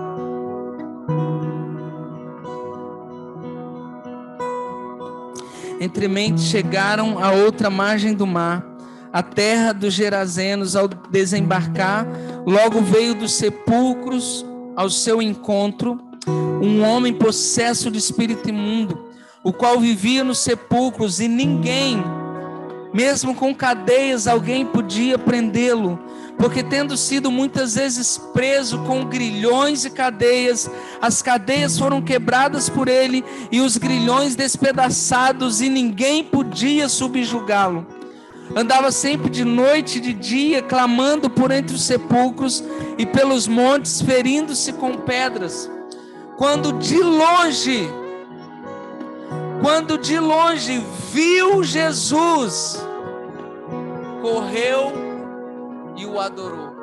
[5.80, 8.66] Entremente chegaram à outra margem do mar,
[9.14, 12.08] a terra dos Gerazenos, ao desembarcar,
[12.46, 16.00] logo veio dos sepulcros ao seu encontro
[16.62, 19.06] um homem possesso de espírito imundo,
[19.44, 22.04] o qual vivia nos sepulcros e ninguém,
[22.94, 26.00] mesmo com cadeias, alguém podia prendê-lo,
[26.38, 30.70] porque tendo sido muitas vezes preso com grilhões e cadeias,
[31.02, 37.86] as cadeias foram quebradas por ele e os grilhões despedaçados e ninguém podia subjugá-lo.
[38.56, 42.64] Andava sempre de noite e de dia, clamando por entre os sepulcros
[42.98, 45.70] e pelos montes, ferindo-se com pedras
[46.38, 47.90] quando de longe,
[49.62, 52.80] quando de longe viu Jesus,
[54.22, 55.07] correu
[55.98, 56.76] e o adorou,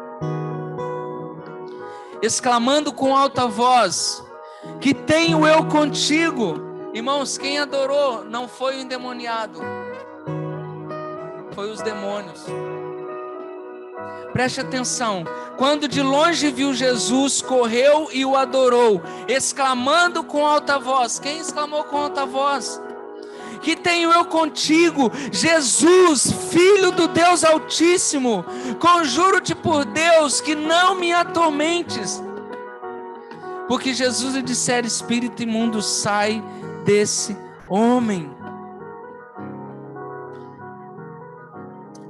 [2.21, 4.23] exclamando com alta voz:
[4.81, 6.61] Que tenho eu contigo?
[6.93, 9.61] Irmãos, quem adorou não foi o endemoniado,
[11.55, 12.45] foi os demônios.
[14.33, 15.25] Preste atenção.
[15.57, 21.21] Quando de longe viu Jesus, correu e o adorou, exclamando com alta voz.
[21.21, 22.83] Quem exclamou com alta voz?
[23.65, 28.45] Que tenho eu contigo, Jesus, filho do Deus Altíssimo.
[28.79, 32.23] Conjuro-te por Deus que não me atormentes.
[33.67, 36.45] Porque Jesus lhe dissera: Espírito imundo, sai
[36.85, 37.35] desse
[37.67, 38.31] homem.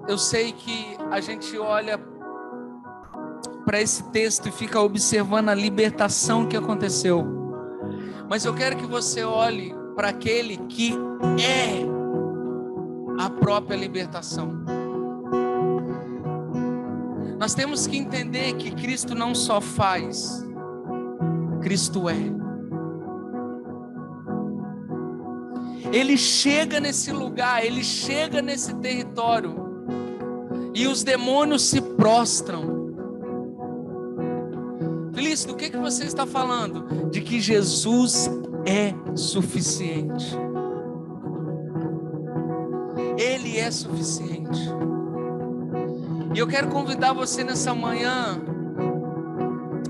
[0.08, 1.98] Eu sei que a gente olha
[3.64, 7.24] para esse texto e fica observando a libertação que aconteceu.
[8.28, 10.92] Mas eu quero que você olhe para aquele que
[11.40, 11.84] é
[13.22, 14.64] a própria libertação.
[17.38, 20.44] Nós temos que entender que Cristo não só faz,
[21.62, 22.16] Cristo é.
[25.92, 29.64] Ele chega nesse lugar, ele chega nesse território
[30.74, 32.74] E os demônios se prostram.
[35.12, 37.10] Felício, do que, que você está falando?
[37.10, 38.28] De que Jesus
[38.66, 40.36] é suficiente.
[43.16, 44.60] Ele é suficiente.
[46.34, 48.40] E eu quero convidar você nessa manhã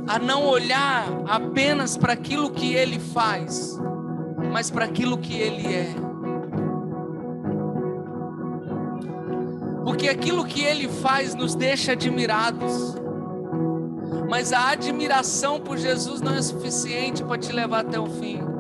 [0.07, 3.79] a não olhar apenas para aquilo que ele faz,
[4.53, 5.95] mas para aquilo que ele é.
[9.85, 12.95] Porque aquilo que ele faz nos deixa admirados.
[14.29, 18.54] Mas a admiração por Jesus não é suficiente para te levar até o fim.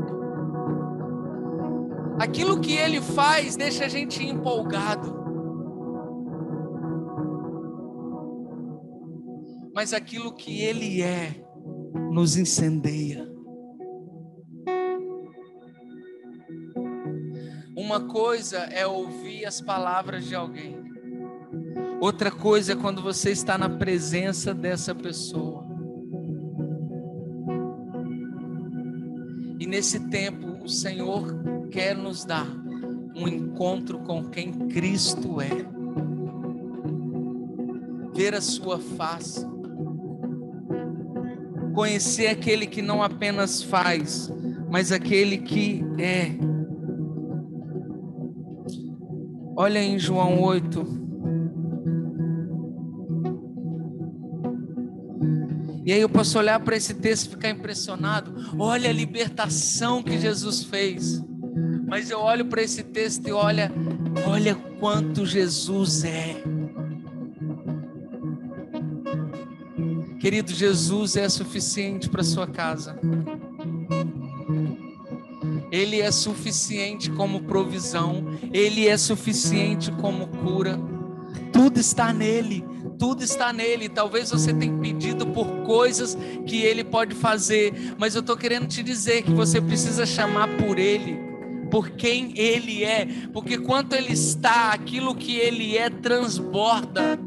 [2.19, 5.23] Aquilo que ele faz deixa a gente empolgado.
[9.75, 11.35] Mas aquilo que ele é
[12.11, 13.29] nos incendeia.
[17.77, 20.81] Uma coisa é ouvir as palavras de alguém.
[22.01, 25.67] Outra coisa é quando você está na presença dessa pessoa.
[29.59, 32.47] E nesse tempo, o Senhor quer nos dar
[33.15, 35.51] um encontro com quem Cristo é.
[38.15, 39.47] Ver a sua face.
[41.75, 44.33] Conhecer aquele que não apenas faz,
[44.71, 46.33] mas aquele que é.
[49.57, 51.05] Olha em João 8.
[55.87, 58.35] E aí eu posso olhar para esse texto e ficar impressionado.
[58.59, 61.23] Olha a libertação que Jesus fez.
[61.87, 63.71] Mas eu olho para esse texto e olha,
[64.27, 66.43] olha quanto Jesus é.
[70.21, 72.99] Querido, Jesus é suficiente para sua casa.
[75.71, 80.79] Ele é suficiente como provisão, ele é suficiente como cura.
[81.53, 82.65] Tudo está nele
[82.99, 83.89] tudo está nele.
[83.89, 86.17] Talvez você tenha pedido por coisas
[86.47, 90.79] que ele pode fazer, mas eu estou querendo te dizer que você precisa chamar por
[90.79, 91.19] ele,
[91.75, 97.19] por quem ele é, porque quanto ele está, aquilo que ele é transborda.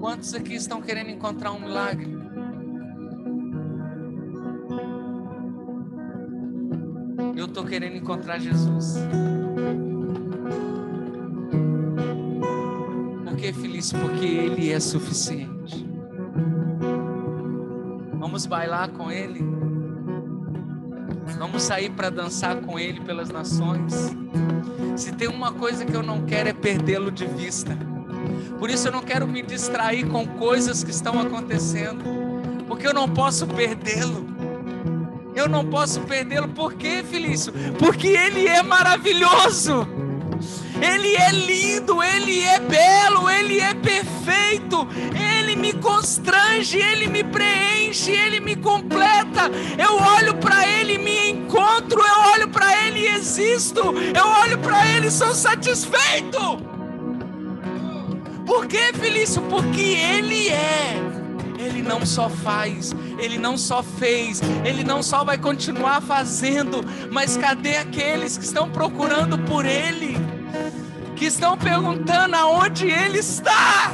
[0.00, 2.16] Quantos aqui estão querendo encontrar um milagre?
[7.36, 8.94] Eu estou querendo encontrar Jesus.
[13.36, 13.92] que feliz?
[13.92, 15.86] Porque Ele é suficiente.
[18.18, 19.63] Vamos bailar com Ele.
[21.38, 24.14] Vamos sair para dançar com Ele pelas nações.
[24.96, 27.76] Se tem uma coisa que eu não quero é perdê-lo de vista.
[28.58, 32.04] Por isso eu não quero me distrair com coisas que estão acontecendo,
[32.66, 34.26] porque eu não posso perdê-lo.
[35.34, 36.48] Eu não posso perdê-lo.
[36.48, 37.52] Por quê, Felício?
[37.78, 39.86] Porque Ele é maravilhoso.
[40.80, 44.86] Ele é lindo, Ele é belo, Ele é perfeito,
[45.38, 49.50] Ele me constrange, Ele me preenche, Ele me completa.
[49.78, 53.80] Eu olho para Ele, me encontro, eu olho para Ele e existo,
[54.14, 56.58] eu olho para Ele e sou satisfeito.
[58.46, 59.40] Por que, Felício?
[59.42, 61.14] Porque Ele é.
[61.58, 67.38] Ele não só faz, ele não só fez, ele não só vai continuar fazendo, mas
[67.38, 70.23] cadê aqueles que estão procurando por Ele?
[71.16, 73.92] Que estão perguntando aonde Ele está.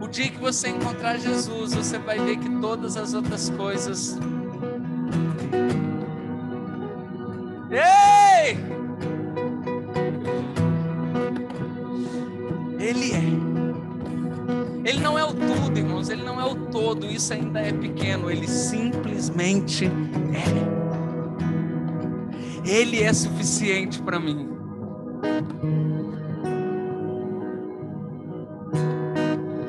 [0.00, 4.18] O dia que você encontrar Jesus, você vai ver que todas as outras coisas.
[7.70, 8.58] Ei!
[12.78, 13.44] Ele é.
[14.88, 18.30] Ele não é o tudo, irmãos, ele não é o todo, isso ainda é pequeno,
[18.30, 20.83] ele simplesmente é.
[22.64, 24.48] Ele é suficiente para mim.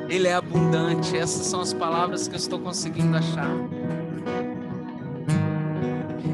[0.08, 1.16] Ele é abundante.
[1.16, 3.50] Essas são as palavras que eu estou conseguindo achar.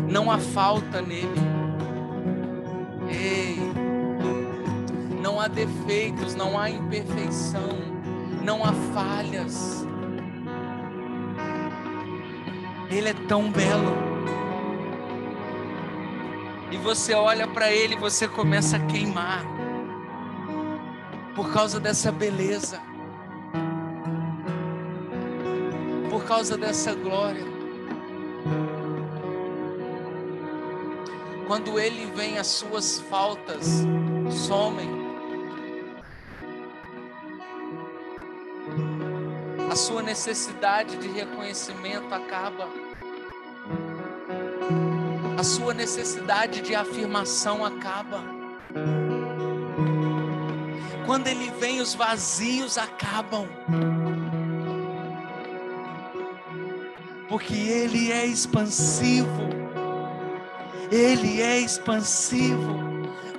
[0.08, 1.40] Não há falta nele.
[3.10, 3.58] Ei,
[5.20, 7.70] não há defeitos, não há imperfeição,
[8.44, 9.84] não há falhas.
[12.88, 14.11] Ele é tão belo
[16.72, 19.44] e você olha para ele e você começa a queimar
[21.34, 22.80] por causa dessa beleza,
[26.08, 27.44] por causa dessa glória.
[31.46, 33.84] Quando ele vem, as suas faltas
[34.30, 34.88] somem.
[39.70, 42.66] A sua necessidade de reconhecimento acaba
[45.39, 48.22] a sua necessidade de afirmação acaba.
[51.07, 53.47] Quando ele vem, os vazios acabam.
[57.28, 59.49] Porque ele é expansivo.
[60.91, 62.93] Ele é expansivo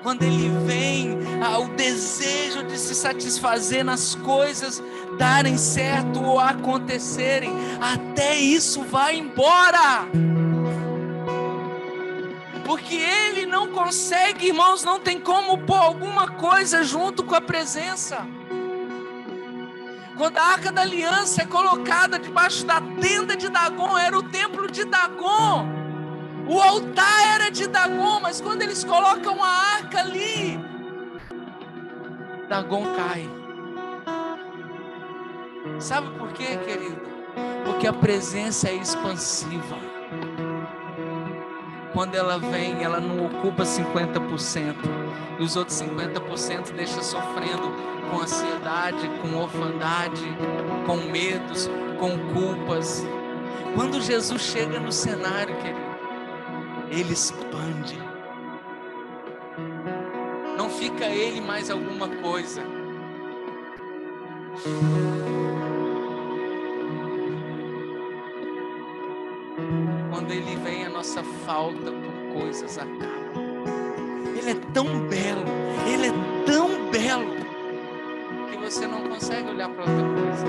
[0.03, 1.17] quando ele vem,
[1.61, 4.83] o desejo de se satisfazer nas coisas
[5.17, 10.05] darem certo ou acontecerem, até isso vai embora.
[12.73, 18.25] Porque ele não consegue, irmãos, não tem como pôr alguma coisa junto com a presença.
[20.17, 24.71] Quando a arca da aliança é colocada debaixo da tenda de Dagon, era o templo
[24.71, 25.67] de Dagon.
[26.47, 30.59] O altar era de Dagon, mas quando eles colocam a arca ali,
[32.49, 33.29] Dagon cai.
[35.77, 37.03] Sabe por quê, querido?
[37.65, 39.92] Porque a presença é expansiva.
[41.93, 44.75] Quando ela vem, ela não ocupa 50%,
[45.39, 47.71] e os outros 50% deixa sofrendo
[48.09, 50.25] com ansiedade, com orfandade,
[50.87, 51.69] com medos,
[51.99, 53.05] com culpas.
[53.75, 55.79] Quando Jesus chega no cenário, querido,
[56.89, 57.97] ele expande.
[60.57, 62.63] Não fica ele mais alguma coisa.
[70.33, 73.13] Ele vem, a nossa falta por coisas acaba.
[74.35, 75.45] Ele é tão belo,
[75.87, 77.35] ele é tão belo,
[78.49, 80.45] que você não consegue olhar para outra coisa.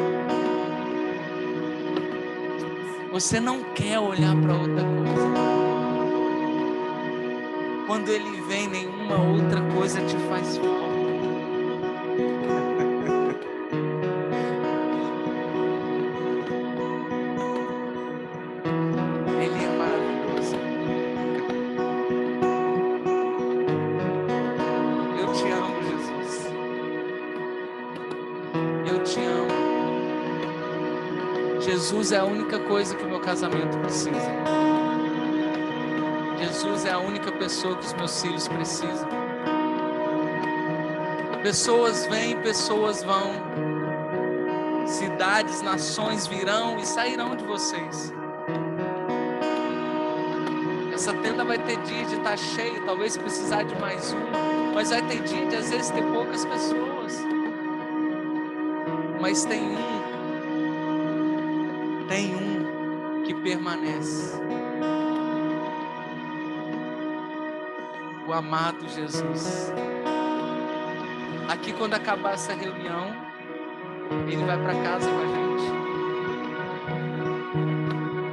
[3.12, 5.34] Você não quer olhar para outra coisa.
[7.86, 10.83] Quando Ele vem, nenhuma outra coisa te faz falta.
[32.14, 34.30] É a única coisa que meu casamento precisa.
[36.38, 39.08] Jesus é a única pessoa que os meus filhos precisam.
[41.42, 43.32] Pessoas vêm, pessoas vão.
[44.86, 48.12] Cidades, nações virão e sairão de vocês.
[50.92, 54.90] Essa tenda vai ter dia de estar tá cheia, talvez precisar de mais uma, mas
[54.90, 57.18] vai ter dia de às vezes ter poucas pessoas.
[59.20, 59.93] Mas tem um,
[63.44, 64.42] permanece.
[68.26, 69.70] o amado Jesus.
[71.48, 73.14] Aqui, quando acabar essa reunião,
[74.26, 75.64] ele vai para casa com a gente.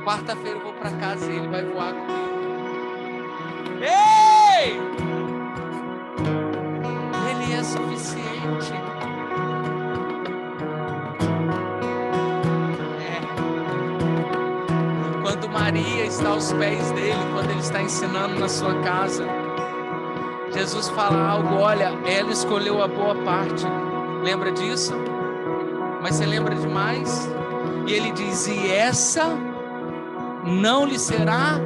[0.06, 2.31] Quarta-feira eu vou para casa e ele vai voar comigo.
[16.22, 19.26] Está aos pés dele, quando ele está ensinando na sua casa,
[20.54, 23.66] Jesus fala algo, olha, ela escolheu a boa parte.
[24.24, 24.94] Lembra disso?
[26.00, 27.28] Mas você lembra de mais?
[27.88, 29.36] E ele diz: E essa
[30.46, 31.60] não lhe será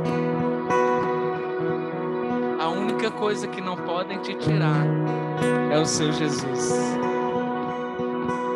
[2.58, 4.86] a única coisa que não podem te tirar
[5.70, 6.74] é o seu Jesus.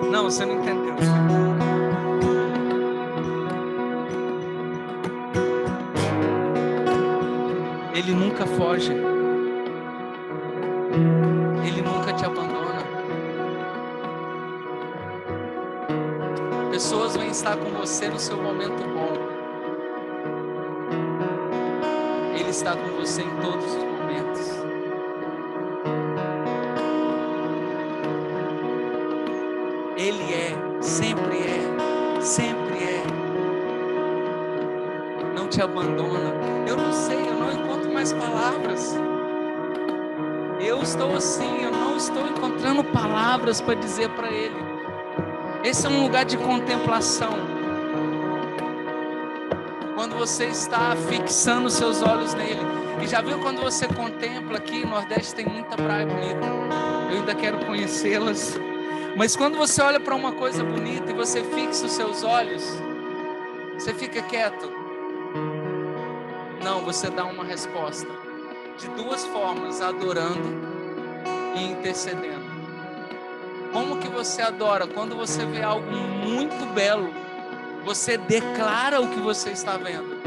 [0.10, 1.49] Não, você não entendeu.
[8.60, 8.92] Foge.
[11.66, 12.84] Ele nunca te abandona.
[16.70, 19.14] Pessoas vão estar com você no seu momento bom.
[22.38, 24.50] Ele está com você em todos os momentos.
[29.96, 33.04] Ele é, sempre é, sempre é.
[35.34, 36.34] Não te abandona.
[36.68, 37.69] Eu não sei, eu não encontro
[38.00, 38.96] mais palavras
[40.62, 44.56] eu estou assim, eu não estou encontrando palavras para dizer para Ele.
[45.64, 47.34] Esse é um lugar de contemplação.
[49.96, 52.62] Quando você está fixando seus olhos nele.
[53.02, 56.46] E já viu quando você contempla aqui, no Nordeste tem muita praia bonita.
[57.10, 58.58] Eu ainda quero conhecê-las.
[59.18, 62.64] Mas quando você olha para uma coisa bonita e você fixa os seus olhos,
[63.74, 64.79] você fica quieto.
[66.80, 68.08] Não, você dá uma resposta
[68.78, 70.48] de duas formas, adorando
[71.54, 72.46] e intercedendo.
[73.74, 74.88] Como que você adora?
[74.88, 77.14] Quando você vê algo muito belo,
[77.84, 80.22] você declara o que você está vendo.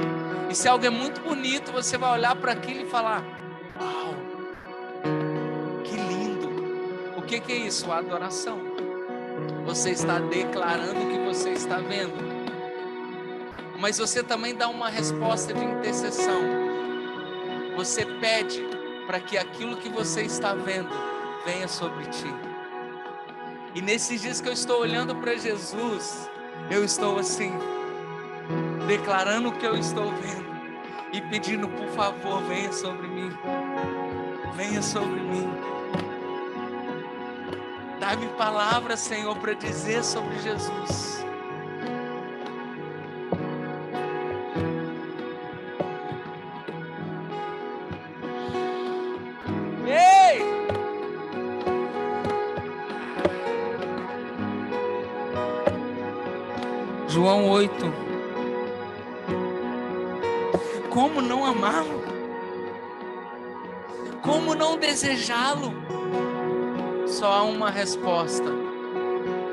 [0.50, 3.24] E se algo é muito bonito, você vai olhar para aquilo e falar:
[3.80, 4.14] Uau,
[5.84, 6.50] que lindo!
[7.16, 7.90] O que, que é isso?
[7.90, 8.58] A adoração.
[9.64, 12.31] Você está declarando o que você está vendo.
[13.82, 16.40] Mas você também dá uma resposta de intercessão.
[17.74, 18.64] Você pede
[19.08, 20.88] para que aquilo que você está vendo
[21.44, 22.32] venha sobre ti.
[23.74, 26.30] E nesses dias que eu estou olhando para Jesus,
[26.70, 27.50] eu estou assim,
[28.86, 30.46] declarando o que eu estou vendo
[31.12, 33.36] e pedindo, por favor, venha sobre mim.
[34.54, 35.50] Venha sobre mim.
[37.98, 41.21] Dá-me palavras, Senhor, para dizer sobre Jesus.
[57.12, 57.92] João 8
[60.88, 62.02] como não amá-lo?
[64.22, 65.74] Como não desejá-lo?
[67.06, 68.50] Só há uma resposta: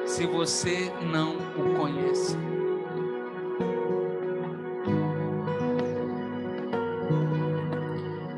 [0.05, 2.37] se você não o conhece.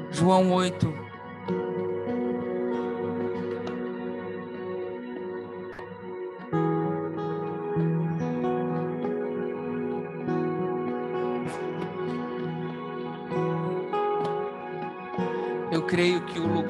[0.10, 1.11] João 8,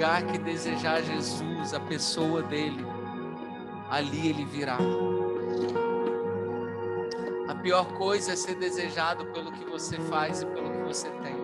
[0.01, 2.83] lugar que desejar Jesus, a pessoa dele,
[3.87, 4.79] ali ele virá.
[7.47, 11.35] A pior coisa é ser desejado pelo que você faz e pelo que você tem.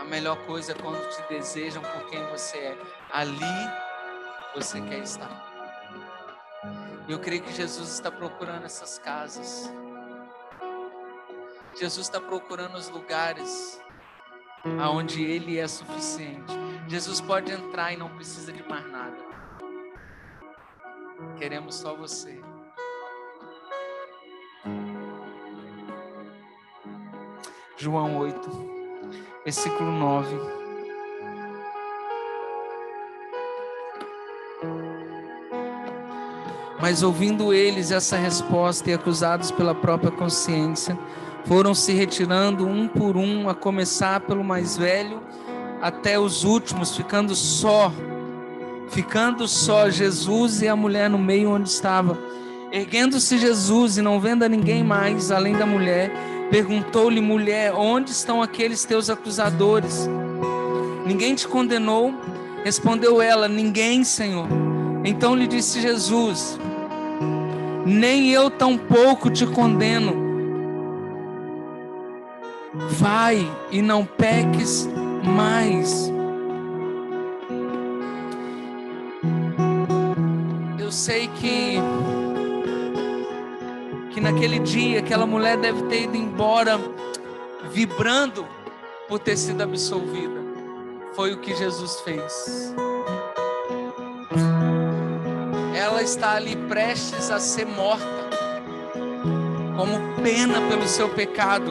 [0.00, 2.78] A melhor coisa é quando te desejam por quem você é.
[3.12, 3.70] Ali
[4.52, 5.30] você quer estar.
[7.08, 9.72] Eu creio que Jesus está procurando essas casas.
[11.78, 13.80] Jesus está procurando os lugares
[14.80, 16.52] aonde Ele é suficiente.
[16.88, 19.16] Jesus pode entrar e não precisa de mais nada.
[21.36, 22.40] Queremos só você.
[27.76, 28.50] João 8,
[29.44, 30.36] versículo 9.
[36.80, 40.98] Mas ouvindo eles essa resposta e acusados pela própria consciência,
[41.48, 45.22] foram se retirando um por um, a começar pelo mais velho
[45.80, 47.90] até os últimos, ficando só,
[48.90, 52.18] ficando só Jesus e a mulher no meio onde estava.
[52.70, 56.12] Erguendo-se Jesus e não vendo a ninguém mais além da mulher,
[56.50, 60.06] perguntou-lhe: mulher, onde estão aqueles teus acusadores?
[61.06, 62.12] Ninguém te condenou?
[62.62, 64.46] Respondeu ela: Ninguém, Senhor.
[65.02, 66.58] Então lhe disse Jesus:
[67.86, 70.27] Nem eu tampouco te condeno
[72.98, 74.88] Vai e não peques
[75.24, 76.10] mais.
[80.78, 81.78] Eu sei que
[84.12, 86.78] que naquele dia aquela mulher deve ter ido embora
[87.70, 88.46] vibrando
[89.08, 90.40] por ter sido absolvida.
[91.14, 92.74] Foi o que Jesus fez.
[95.76, 98.28] Ela está ali prestes a ser morta,
[99.76, 101.70] como pena pelo seu pecado.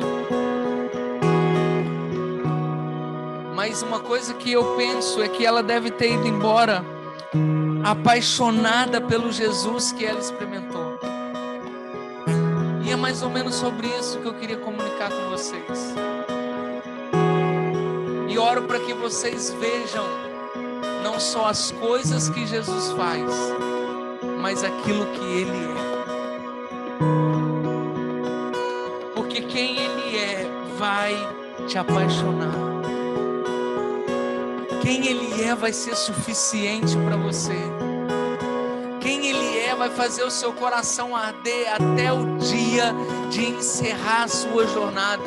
[3.69, 6.85] Mas uma coisa que eu penso é que ela deve ter ido embora
[7.83, 10.97] apaixonada pelo Jesus que ela experimentou.
[12.85, 15.93] E é mais ou menos sobre isso que eu queria comunicar com vocês.
[18.29, 20.05] E oro para que vocês vejam
[21.03, 23.29] não só as coisas que Jesus faz,
[24.39, 25.75] mas aquilo que Ele é.
[29.13, 31.13] Porque quem Ele é vai
[31.67, 32.66] te apaixonar.
[34.87, 37.57] Quem Ele é vai ser suficiente para você.
[39.01, 42.95] Quem Ele é vai fazer o seu coração arder até o dia
[43.29, 45.25] de encerrar a sua jornada.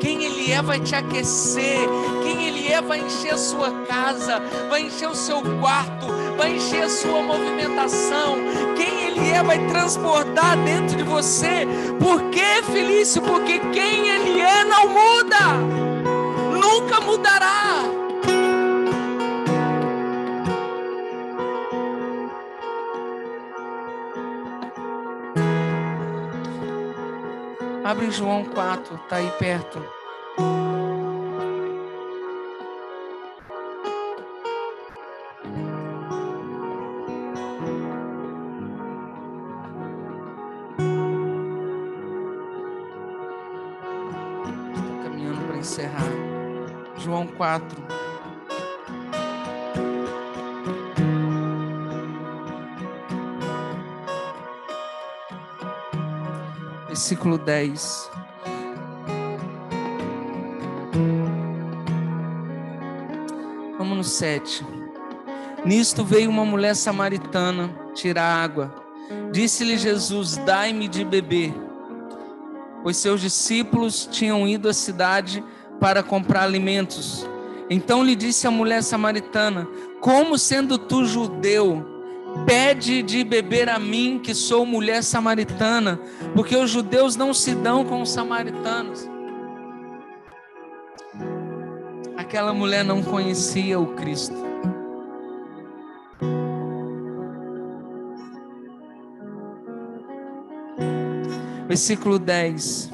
[0.00, 1.88] Quem Ele é vai te aquecer.
[2.24, 6.82] Quem Ele é vai encher a sua casa, vai encher o seu quarto, vai encher
[6.82, 8.38] a sua movimentação.
[8.76, 11.64] Quem Ele é vai transportar dentro de você.
[12.00, 13.22] Por que, Felício?
[13.22, 15.54] Porque quem Ele é não muda,
[16.60, 17.97] nunca mudará.
[27.88, 29.78] Abre João 4, tá aí perto.
[44.74, 46.02] Estou caminhando para encerrar.
[46.98, 47.87] João 4.
[57.48, 58.10] 10.
[63.78, 64.66] Vamos no 7.
[65.64, 68.74] Nisto veio uma mulher samaritana tirar água.
[69.32, 71.54] Disse-lhe Jesus: Dai-me de beber.
[72.82, 75.42] Pois seus discípulos tinham ido à cidade
[75.80, 77.26] para comprar alimentos.
[77.70, 79.66] Então lhe disse a mulher samaritana:
[80.02, 81.97] Como sendo tu judeu,
[82.46, 86.00] pede de beber a mim, que sou mulher samaritana,
[86.34, 89.08] porque os judeus não se dão com os samaritanos.
[92.16, 94.36] Aquela mulher não conhecia o Cristo.
[101.66, 102.90] Versículo 10.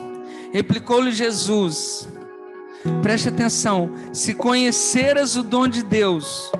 [0.53, 2.09] Replicou-lhe Jesus:
[3.03, 6.53] Preste atenção, se conheceras o dom de Deus,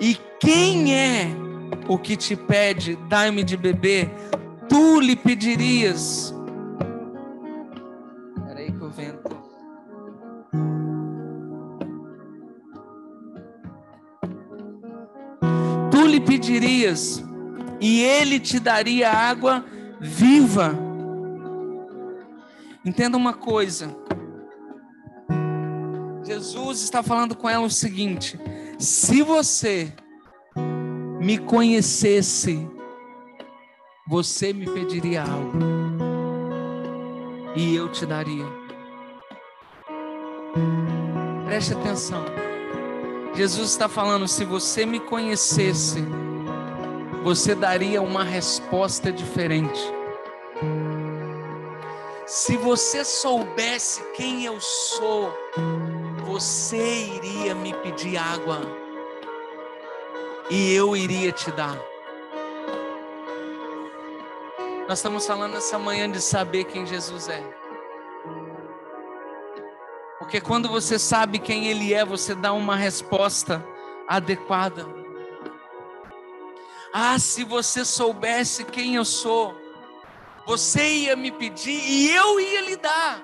[0.00, 1.43] e quem é
[1.88, 4.10] o que te pede, dai-me de beber,
[4.68, 6.34] tu lhe pedirias.
[8.46, 9.36] Peraí que eu vento.
[15.90, 17.22] Tu lhe pedirias,
[17.80, 19.64] e ele te daria água
[20.00, 20.74] viva.
[22.84, 23.94] Entenda uma coisa.
[26.24, 28.38] Jesus está falando com ela o seguinte:
[28.78, 29.92] se você
[31.24, 32.68] me conhecesse,
[34.06, 35.56] você me pediria algo
[37.56, 38.44] e eu te daria.
[41.46, 42.22] Preste atenção.
[43.34, 46.04] Jesus está falando: se você me conhecesse,
[47.22, 49.80] você daria uma resposta diferente.
[52.26, 55.32] Se você soubesse quem eu sou,
[56.26, 58.83] você iria me pedir água
[60.50, 61.78] e eu iria te dar.
[64.88, 67.42] Nós estamos falando essa manhã de saber quem Jesus é.
[70.18, 73.64] Porque quando você sabe quem Ele é, você dá uma resposta
[74.06, 74.86] adequada.
[76.92, 79.54] Ah, se você soubesse quem eu sou,
[80.46, 83.22] você ia me pedir e eu ia lhe dar.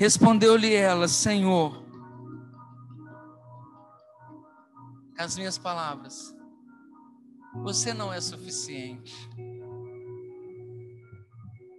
[0.00, 1.84] Respondeu-lhe ela: Senhor,
[5.18, 6.34] as minhas palavras,
[7.62, 9.14] você não é suficiente.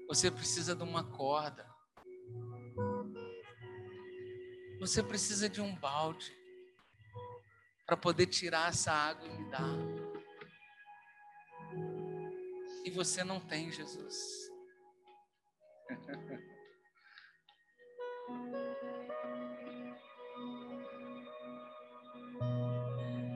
[0.08, 1.68] Você precisa de uma corda.
[4.80, 6.32] Você precisa de um balde
[7.88, 9.78] para poder tirar essa água e me dar.
[12.86, 14.16] E você não tem, Jesus.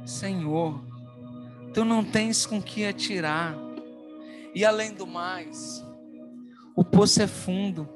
[0.06, 0.84] Senhor,
[1.74, 3.56] tu não tens com que atirar.
[4.54, 5.84] E além do mais,
[6.76, 7.90] o poço é fundo.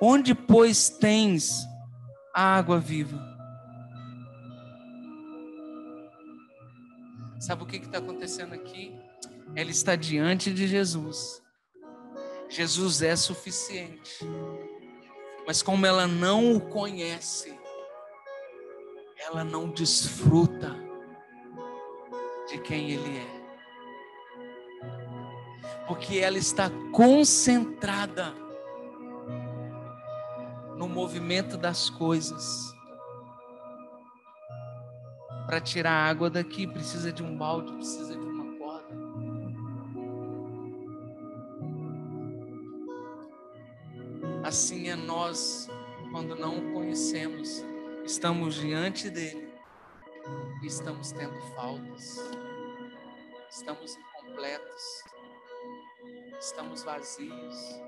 [0.00, 1.66] Onde, pois, tens
[2.34, 3.26] a água viva?
[7.38, 8.94] Sabe o que está acontecendo aqui?
[9.54, 11.42] Ela está diante de Jesus.
[12.48, 14.18] Jesus é suficiente.
[15.46, 17.57] Mas como ela não o conhece,
[19.28, 20.74] ela não desfruta
[22.48, 23.38] de quem ele é.
[25.86, 28.32] Porque ela está concentrada
[30.76, 32.74] no movimento das coisas
[35.46, 38.94] para tirar a água daqui, precisa de um balde, precisa de uma corda.
[44.42, 45.68] Assim é nós,
[46.12, 47.64] quando não o conhecemos,
[48.08, 49.52] estamos diante dele.
[50.62, 52.18] E estamos tendo faltas,
[53.50, 55.04] estamos incompletos,
[56.40, 57.80] estamos vazios.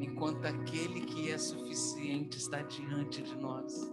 [0.00, 3.90] Enquanto aquele que é suficiente está diante de nós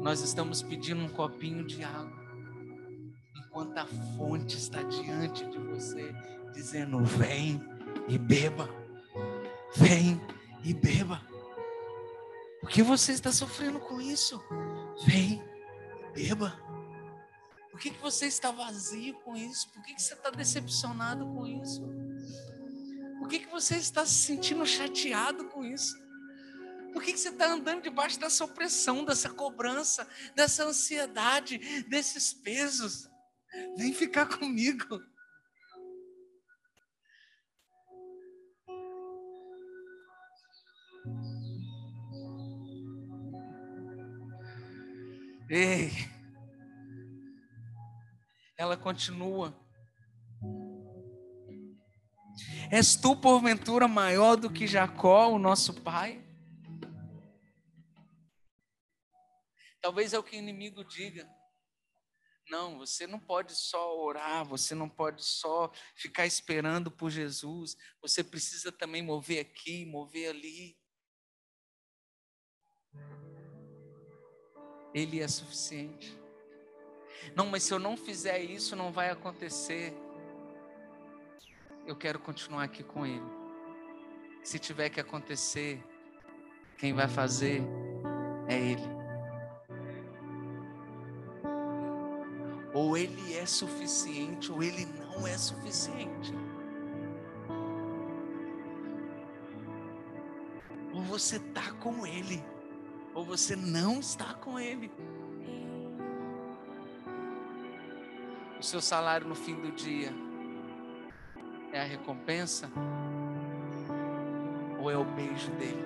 [0.00, 2.16] nós estamos pedindo um copinho de água,
[3.36, 3.84] enquanto a
[4.16, 6.14] fonte está diante de você,
[6.54, 7.60] dizendo: Vem
[8.08, 8.70] e beba,
[9.76, 10.18] vem
[10.64, 11.20] e beba.
[12.60, 14.42] Por que você está sofrendo com isso?
[15.04, 15.42] Vem
[16.12, 16.58] beba.
[17.70, 19.70] Por que, que você está vazio com isso?
[19.70, 21.80] Por que, que você está decepcionado com isso?
[23.18, 25.96] Por que, que você está se sentindo chateado com isso?
[26.92, 33.08] Por que, que você está andando debaixo dessa opressão, dessa cobrança, dessa ansiedade, desses pesos?
[33.76, 35.00] Vem ficar comigo.
[45.50, 45.90] Ei,
[48.58, 49.58] ela continua.
[52.70, 56.22] És tu, porventura, maior do que Jacó, o nosso pai?
[59.80, 61.26] Talvez é o que o inimigo diga.
[62.50, 68.22] Não, você não pode só orar, você não pode só ficar esperando por Jesus, você
[68.22, 70.78] precisa também mover aqui, mover ali.
[74.98, 76.18] Ele é suficiente.
[77.36, 79.94] Não, mas se eu não fizer isso, não vai acontecer.
[81.86, 83.22] Eu quero continuar aqui com Ele.
[84.42, 85.80] Se tiver que acontecer,
[86.76, 87.62] quem vai fazer
[88.48, 88.98] é Ele.
[92.74, 96.34] Ou Ele é suficiente, ou Ele não é suficiente.
[100.92, 102.42] Ou você está com Ele
[103.14, 104.90] ou você não está com Ele.
[108.58, 110.12] O seu salário no fim do dia
[111.72, 112.70] é a recompensa
[114.80, 115.84] ou é o beijo dele?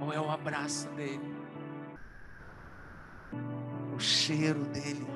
[0.00, 1.34] Ou é o abraço dele?
[3.94, 5.06] O cheiro dele?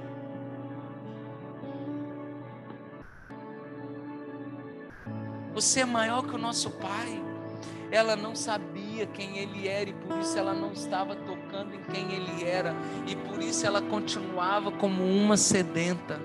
[5.53, 7.21] Você é maior que o nosso Pai.
[7.91, 8.68] Ela não sabia
[9.07, 12.75] quem ele era e por isso ela não estava tocando em quem ele era
[13.07, 16.21] e por isso ela continuava como uma sedenta.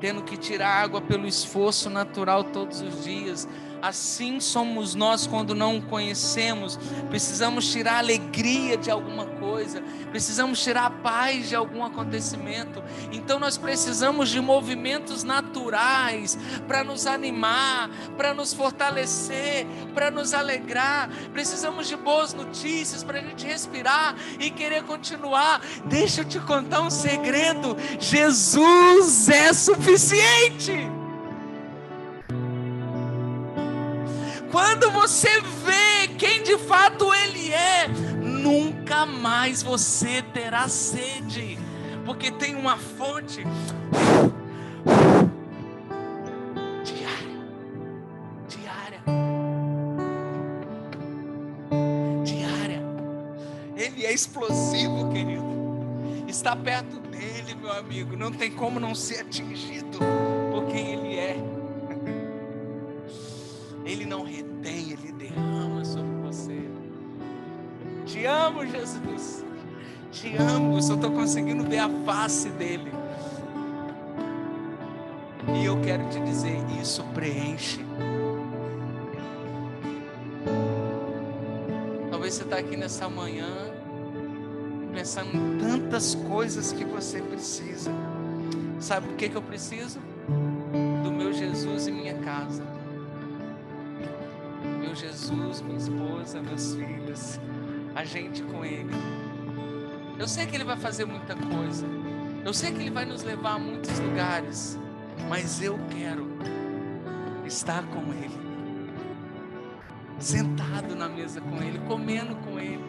[0.00, 3.48] Tendo que tirar água pelo esforço natural todos os dias,
[3.80, 6.78] Assim somos nós quando não conhecemos.
[7.08, 12.82] Precisamos tirar a alegria de alguma coisa, precisamos tirar a paz de algum acontecimento.
[13.12, 21.08] Então nós precisamos de movimentos naturais para nos animar, para nos fortalecer, para nos alegrar.
[21.32, 25.60] Precisamos de boas notícias para a gente respirar e querer continuar.
[25.84, 30.97] Deixa eu te contar um segredo: Jesus é suficiente.
[34.50, 41.58] Quando você vê quem de fato Ele é, nunca mais você terá sede,
[42.04, 43.44] porque tem uma fonte
[46.82, 47.44] diária,
[48.48, 49.02] diária,
[52.24, 52.82] diária.
[53.76, 55.46] Ele é explosivo, querido.
[56.26, 58.16] Está perto dele, meu amigo.
[58.16, 59.98] Não tem como não ser atingido
[71.28, 72.90] conseguindo ver a face dele.
[75.54, 77.84] E eu quero te dizer: isso preenche.
[82.10, 83.46] Talvez você está aqui nessa manhã
[84.94, 87.90] pensando em tantas coisas que você precisa.
[88.80, 89.98] Sabe o que, que eu preciso?
[91.02, 92.78] Do meu Jesus e minha casa.
[94.98, 97.38] Jesus, minha esposa, meus filhos,
[97.94, 98.90] a gente com Ele.
[100.18, 101.86] Eu sei que Ele vai fazer muita coisa,
[102.44, 104.76] eu sei que Ele vai nos levar a muitos lugares,
[105.28, 106.26] mas eu quero
[107.46, 108.38] estar com Ele,
[110.18, 112.84] sentado na mesa com Ele, comendo com Ele,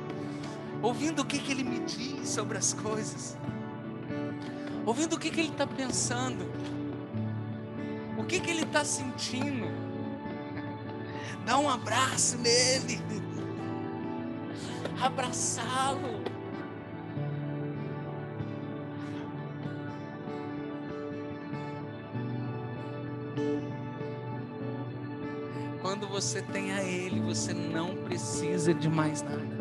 [0.81, 3.37] ouvindo o que, que Ele me diz sobre as coisas,
[4.83, 6.51] ouvindo o que, que Ele está pensando,
[8.17, 9.67] o que, que Ele está sentindo.
[11.45, 13.01] Dá um abraço nele.
[15.01, 16.28] Abraçá-lo.
[26.19, 29.59] Você tem a Ele, você não precisa de mais nada.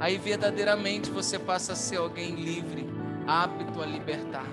[0.00, 2.86] Aí verdadeiramente você passa a ser alguém livre,
[3.26, 4.46] apto a libertar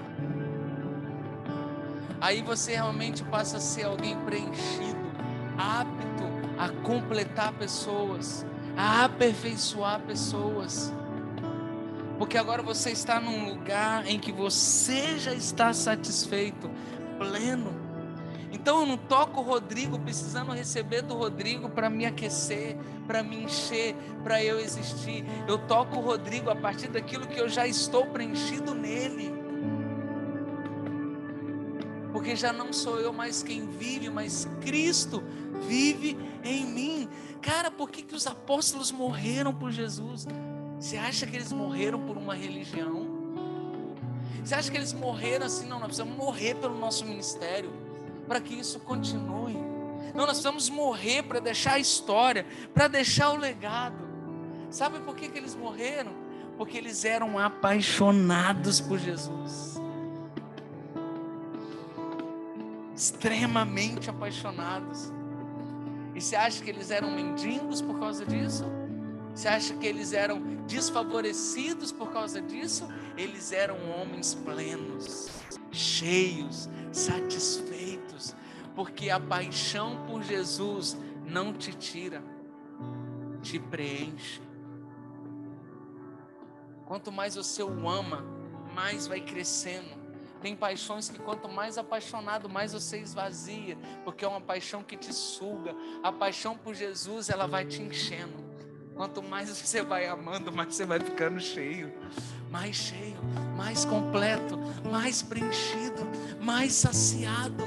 [2.22, 5.12] aí você realmente passa a ser alguém preenchido,
[5.58, 6.24] apto
[6.58, 8.46] a completar pessoas,
[8.78, 10.94] a aperfeiçoar pessoas.
[12.20, 16.70] Porque agora você está num lugar em que você já está satisfeito,
[17.18, 17.81] pleno.
[18.62, 23.44] Então eu não toco o Rodrigo precisando receber do Rodrigo para me aquecer, para me
[23.44, 25.26] encher, para eu existir.
[25.48, 29.42] Eu toco o Rodrigo a partir daquilo que eu já estou preenchido nele
[32.22, 35.24] porque já não sou eu mais quem vive, mas Cristo
[35.68, 37.10] vive em mim.
[37.42, 40.28] Cara, por que, que os apóstolos morreram por Jesus?
[40.80, 43.08] Você acha que eles morreram por uma religião?
[44.44, 45.66] Você acha que eles morreram assim?
[45.66, 47.72] Não, nós precisamos morrer pelo nosso ministério,
[48.32, 49.56] para que isso continue.
[50.16, 54.08] Não, nós precisamos morrer para deixar a história, para deixar o legado.
[54.70, 56.14] Sabe por que, que eles morreram?
[56.58, 59.76] Porque eles eram apaixonados por Jesus.
[62.96, 65.12] Extremamente apaixonados.
[66.16, 68.64] E você acha que eles eram mendigos por causa disso?
[69.36, 72.88] Você acha que eles eram desfavorecidos por causa disso?
[73.18, 75.30] Eles eram homens plenos,
[75.70, 77.82] cheios, satisfeitos,
[78.76, 82.24] porque a paixão por Jesus não te tira,
[83.42, 84.42] te preenche.
[86.86, 88.24] Quanto mais você o ama,
[88.76, 90.02] mais vai crescendo.
[90.42, 95.14] Tem paixões que quanto mais apaixonado, mais você esvazia, porque é uma paixão que te
[95.14, 95.76] suga.
[96.04, 98.44] A paixão por Jesus, ela vai te enchendo.
[98.96, 101.94] Quanto mais você vai amando, mais você vai ficando cheio.
[102.50, 103.18] Mais cheio,
[103.56, 104.60] mais completo,
[104.92, 106.02] mais preenchido,
[106.42, 107.64] mais saciado.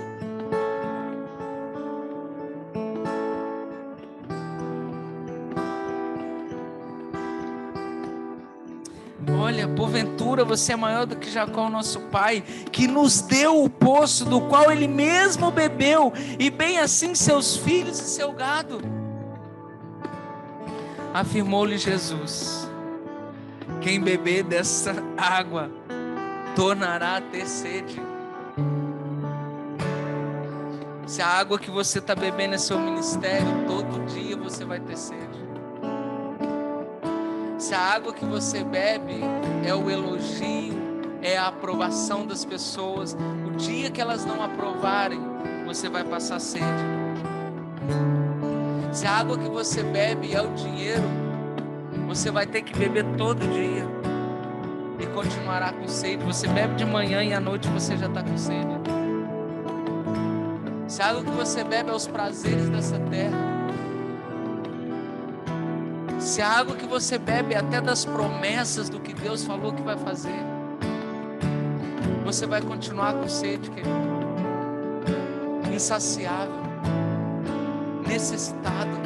[9.45, 12.43] Olha, porventura você é maior do que Jacó, nosso pai,
[12.73, 18.01] que nos deu o poço do qual ele mesmo bebeu, e bem assim seus filhos
[18.01, 18.81] e seu gado.
[21.13, 22.67] Afirmou-lhe Jesus:
[23.83, 25.71] Quem beber dessa água
[26.57, 28.01] tornará a ter sede.
[31.07, 34.97] Se a água que você está bebendo é seu ministério, todo dia você vai ter
[34.97, 35.34] sede.
[37.65, 39.23] Se a água que você bebe
[39.67, 40.75] é o elogio,
[41.23, 45.19] é a aprovação das pessoas, o dia que elas não aprovarem,
[45.65, 46.67] você vai passar sede.
[48.93, 51.05] Se a água que você bebe é o dinheiro,
[52.07, 53.89] você vai ter que beber todo dia
[55.01, 56.23] e continuará com sede.
[56.27, 58.75] Você bebe de manhã e à noite você já está com sede.
[60.87, 63.54] Se a água que você bebe é os prazeres dessa terra,
[66.25, 69.83] se a água que você bebe é até das promessas do que Deus falou que
[69.83, 70.43] vai fazer,
[72.25, 73.91] você vai continuar com sede, querido,
[75.73, 76.55] insaciável,
[78.09, 79.05] necessitado.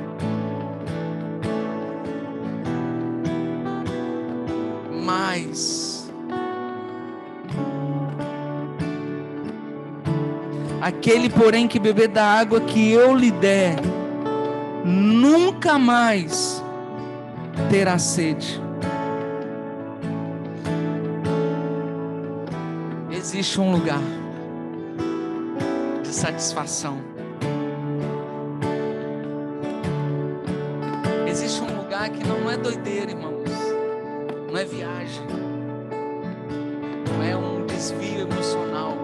[5.05, 6.09] Mas
[10.81, 13.77] aquele, porém, que beber da água que eu lhe der,
[14.85, 16.58] nunca mais
[17.71, 18.61] terá sede.
[23.11, 24.01] Existe um lugar
[26.03, 26.99] de satisfação.
[31.27, 33.51] Existe um lugar que não é doideira, irmãos.
[34.51, 35.27] Não é viagem.
[37.13, 38.97] Não é um desvio emocional.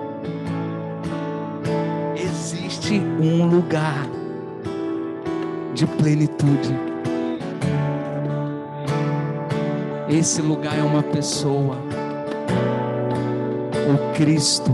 [2.17, 4.07] Existe um lugar
[5.75, 6.94] de plenitude.
[10.09, 11.79] Esse lugar é uma pessoa.
[13.89, 14.71] O Cristo.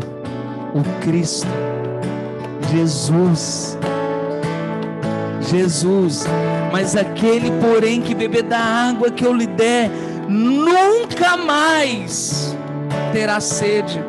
[0.74, 1.48] O Cristo.
[2.72, 3.78] Jesus.
[5.42, 6.24] Jesus.
[6.72, 9.90] Mas aquele, porém, que beber da água que eu lhe der,
[10.28, 12.56] nunca mais
[13.12, 14.04] terá sede.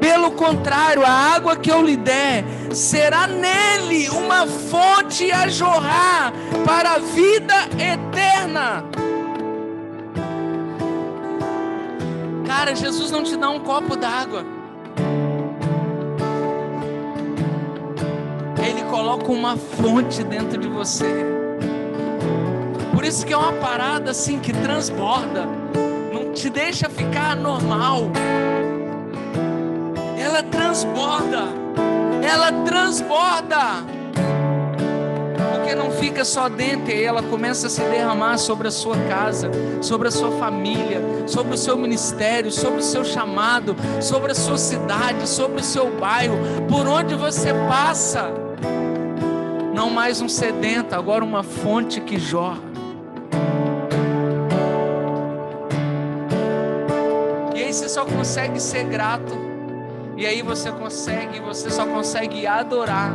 [0.00, 2.44] Pelo contrário, a água que eu lhe der
[2.74, 6.32] será nele uma fonte a jorrar
[6.66, 8.84] para a vida eterna.
[12.46, 14.44] Cara, Jesus não te dá um copo d'água.
[18.66, 21.26] Ele coloca uma fonte dentro de você.
[22.92, 25.46] Por isso que é uma parada assim que transborda,
[26.12, 28.10] não te deixa ficar normal.
[30.18, 31.63] Ela transborda
[32.34, 33.84] ela transborda.
[35.52, 39.50] Porque não fica só dentro, ela começa a se derramar sobre a sua casa,
[39.80, 44.58] sobre a sua família, sobre o seu ministério, sobre o seu chamado, sobre a sua
[44.58, 46.36] cidade, sobre o seu bairro,
[46.68, 48.30] por onde você passa.
[49.72, 52.74] Não mais um sedento, agora uma fonte que jorra.
[57.54, 59.43] E você só consegue ser grato
[60.16, 63.12] e aí você consegue, você só consegue adorar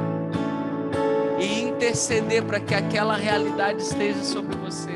[1.40, 4.92] e interceder para que aquela realidade esteja sobre você.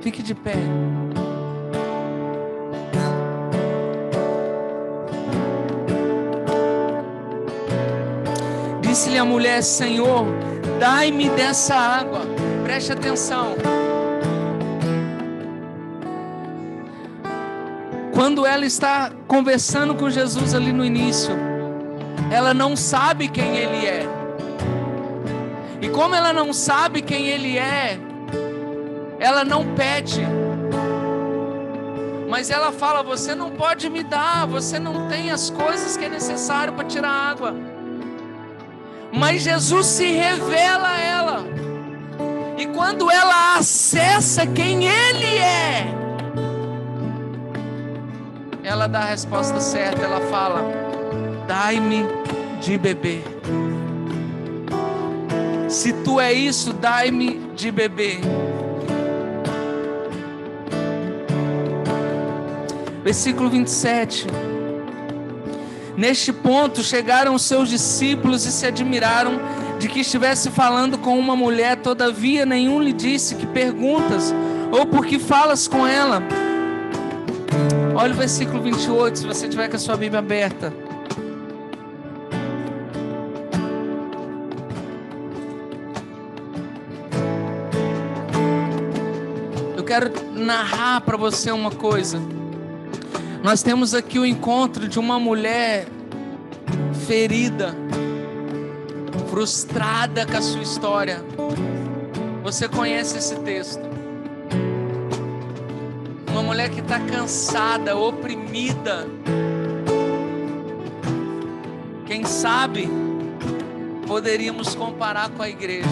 [0.00, 0.56] Fique de pé.
[8.80, 10.26] Disse-lhe a mulher: Senhor,
[10.82, 12.22] Dai-me dessa água.
[12.64, 13.54] Preste atenção.
[18.22, 21.32] Quando ela está conversando com Jesus ali no início,
[22.30, 24.06] ela não sabe quem ele é.
[25.80, 27.98] E como ela não sabe quem ele é,
[29.18, 30.24] ela não pede.
[32.28, 36.08] Mas ela fala: Você não pode me dar, você não tem as coisas que é
[36.08, 37.56] necessário para tirar água.
[39.12, 41.44] Mas Jesus se revela a ela.
[42.56, 46.01] E quando ela acessa quem Ele é,
[48.64, 50.02] ela dá a resposta certa.
[50.02, 50.62] Ela fala:
[51.46, 52.06] Dai-me
[52.60, 53.24] de beber.
[55.68, 58.20] Se tu é isso, dai-me de beber.
[63.02, 64.26] Versículo 27.
[65.96, 69.40] Neste ponto chegaram os seus discípulos e se admiraram
[69.78, 74.32] de que estivesse falando com uma mulher, todavia nenhum lhe disse que perguntas
[74.70, 76.22] ou por que falas com ela.
[78.02, 80.72] Olha o versículo 28, se você tiver com a sua Bíblia aberta.
[89.76, 92.20] Eu quero narrar para você uma coisa.
[93.40, 95.86] Nós temos aqui o encontro de uma mulher
[97.06, 97.72] ferida,
[99.30, 101.24] frustrada com a sua história.
[102.42, 103.91] Você conhece esse texto?
[106.42, 109.06] Uma mulher que está cansada, oprimida.
[112.04, 112.88] Quem sabe
[114.08, 115.88] poderíamos comparar com a igreja.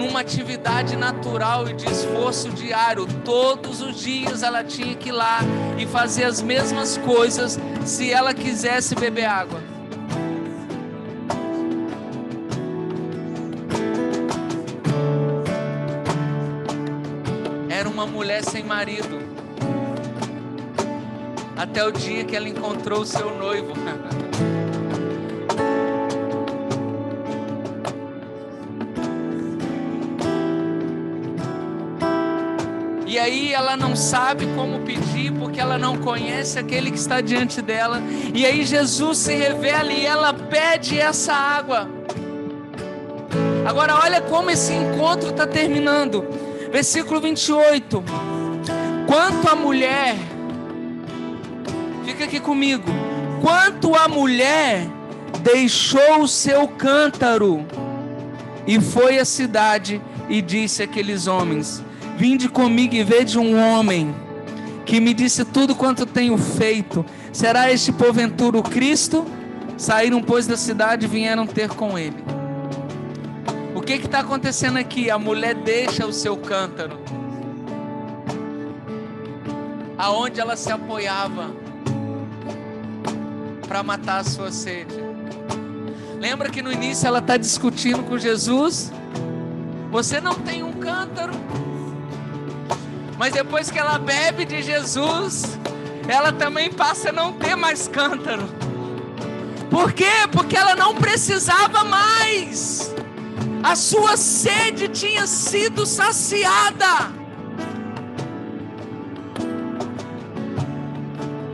[0.00, 3.06] uma atividade natural e de esforço diário.
[3.24, 5.38] Todos os dias ela tinha que ir lá
[5.78, 9.69] e fazer as mesmas coisas se ela quisesse beber água.
[18.00, 19.20] Uma mulher sem marido.
[21.54, 23.74] Até o dia que ela encontrou o seu noivo.
[33.06, 37.60] E aí ela não sabe como pedir, porque ela não conhece aquele que está diante
[37.60, 38.00] dela.
[38.32, 41.86] E aí Jesus se revela e ela pede essa água.
[43.66, 46.49] Agora olha como esse encontro está terminando.
[46.72, 48.02] Versículo 28.
[49.06, 50.16] Quanto a mulher,
[52.04, 52.84] fica aqui comigo.
[53.40, 54.86] Quanto a mulher
[55.42, 57.66] deixou o seu cântaro
[58.66, 61.82] e foi à cidade e disse àqueles homens:
[62.16, 64.14] Vinde comigo e vede um homem
[64.86, 67.04] que me disse tudo quanto tenho feito.
[67.32, 69.26] Será este porventura o Cristo?
[69.76, 72.39] Saíram, pois, da cidade e vieram ter com ele.
[73.90, 75.10] Que está acontecendo aqui?
[75.10, 76.96] A mulher deixa o seu cântaro,
[79.98, 81.50] aonde ela se apoiava
[83.66, 84.94] para matar a sua sede.
[86.20, 88.92] Lembra que no início ela está discutindo com Jesus?
[89.90, 91.32] Você não tem um cântaro?
[93.18, 95.58] Mas depois que ela bebe de Jesus,
[96.06, 98.48] ela também passa a não ter mais cântaro.
[99.68, 100.28] Por quê?
[100.30, 102.94] Porque ela não precisava mais.
[103.62, 107.12] A sua sede tinha sido saciada.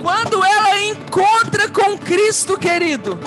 [0.00, 3.18] Quando ela encontra com Cristo, querido,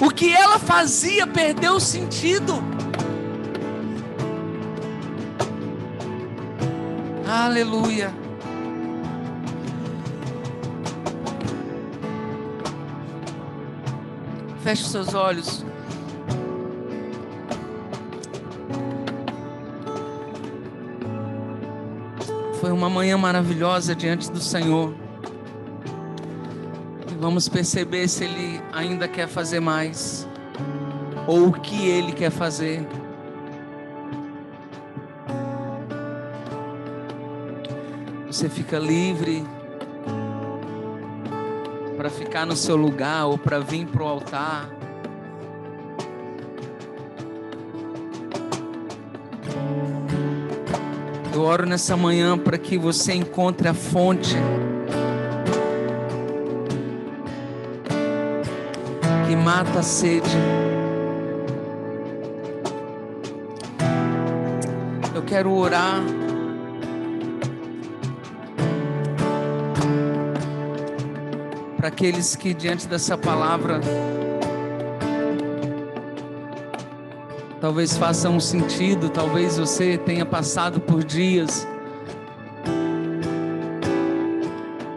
[0.00, 2.54] o que ela fazia perdeu o sentido.
[7.28, 8.29] Aleluia.
[14.70, 15.64] Feche seus olhos.
[22.60, 24.94] Foi uma manhã maravilhosa diante do Senhor.
[27.18, 30.24] Vamos perceber se Ele ainda quer fazer mais,
[31.26, 32.86] ou o que Ele quer fazer.
[38.28, 39.44] Você fica livre
[42.10, 44.68] para ficar no seu lugar ou para vir para o altar.
[51.32, 54.34] Eu oro nessa manhã para que você encontre a fonte
[59.28, 60.36] que mata a sede.
[65.14, 66.02] Eu quero orar.
[71.80, 73.80] Para aqueles que diante dessa palavra
[77.58, 81.66] talvez faça um sentido, talvez você tenha passado por dias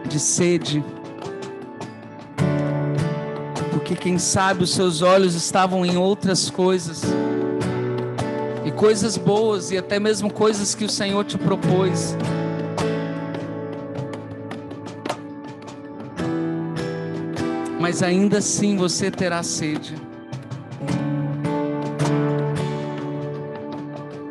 [0.06, 0.84] de sede.
[3.70, 7.02] Porque quem sabe os seus olhos estavam em outras coisas.
[8.62, 12.14] E coisas boas e até mesmo coisas que o Senhor te propôs.
[17.84, 19.94] Mas ainda assim você terá sede.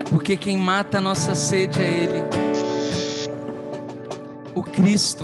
[0.09, 2.23] Porque quem mata a nossa sede é Ele,
[4.55, 5.23] o Cristo.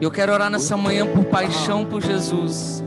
[0.00, 2.82] Eu quero orar nessa manhã por paixão por Jesus.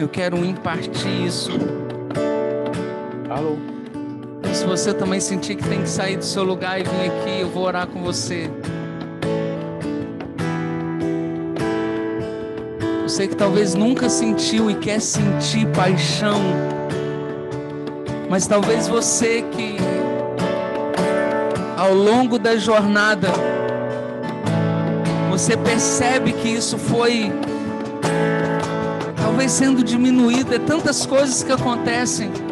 [0.00, 1.85] Eu quero impartir isso.
[4.66, 7.48] Se você também sentir que tem que sair do seu lugar e vir aqui, eu
[7.48, 8.50] vou orar com você.
[13.04, 16.40] Você que talvez nunca sentiu e quer sentir paixão,
[18.28, 19.76] mas talvez você que
[21.76, 23.28] ao longo da jornada
[25.30, 27.32] você percebe que isso foi
[29.16, 32.45] talvez sendo diminuído, é tantas coisas que acontecem.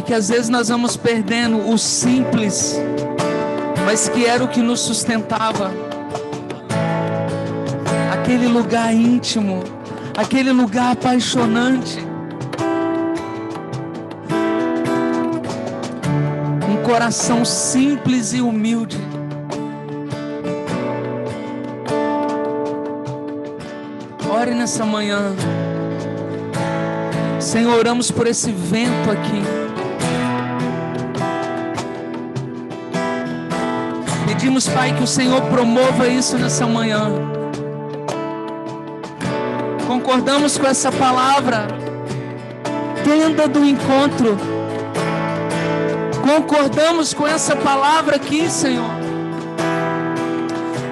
[0.00, 2.80] E que às vezes nós vamos perdendo o simples,
[3.84, 5.70] mas que era o que nos sustentava
[8.10, 9.62] aquele lugar íntimo,
[10.16, 11.98] aquele lugar apaixonante.
[16.66, 18.96] Um coração simples e humilde.
[24.30, 25.36] Ore nessa manhã.
[27.38, 29.69] Senhor, oramos por esse vento aqui.
[34.40, 37.30] Pedimos, Pai, que o Senhor promova isso nessa manhã
[39.90, 41.66] concordamos com essa palavra.
[43.04, 44.38] Tenda do encontro.
[46.22, 48.90] Concordamos com essa palavra aqui, Senhor.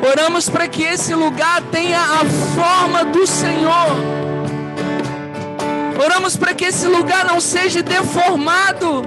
[0.06, 3.88] Oramos para que esse lugar tenha a forma do Senhor.
[6.04, 9.04] Oramos para que esse lugar não seja deformado,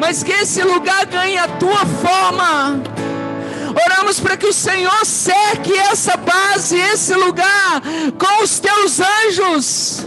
[0.00, 2.97] mas que esse lugar ganhe a tua forma.
[3.86, 7.80] Oramos para que o Senhor cerque essa base, esse lugar,
[8.18, 10.06] com os teus anjos.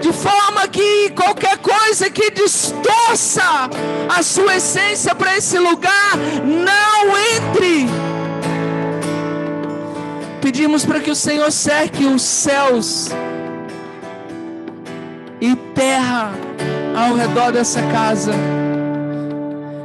[0.00, 3.70] De forma que qualquer coisa que distorça
[4.08, 7.86] a sua essência para esse lugar não entre.
[10.40, 13.10] Pedimos para que o Senhor cerque os céus
[15.40, 16.32] e terra
[16.96, 18.32] ao redor dessa casa.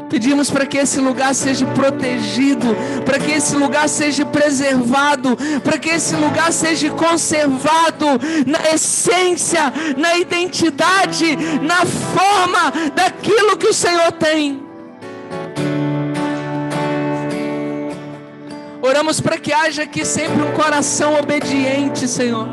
[0.10, 2.76] Pedimos para que esse lugar seja protegido,
[3.06, 8.06] para que esse lugar seja preservado, para que esse lugar seja conservado
[8.46, 14.66] na essência, na identidade, na forma daquilo que o Senhor tem.
[18.82, 22.48] Oramos para que haja aqui sempre um coração obediente, Senhor.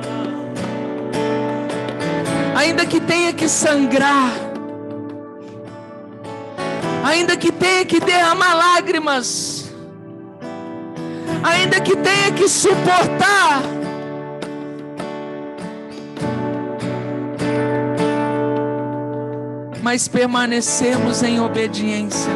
[2.57, 4.33] Ainda que tenha que sangrar,
[7.05, 9.71] ainda que tenha que derramar lágrimas,
[11.43, 13.63] ainda que tenha que suportar.
[19.83, 22.33] Mas permanecemos em obediência.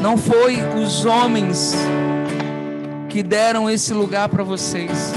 [0.00, 1.76] Não foi os homens
[3.08, 5.12] que deram esse lugar para vocês.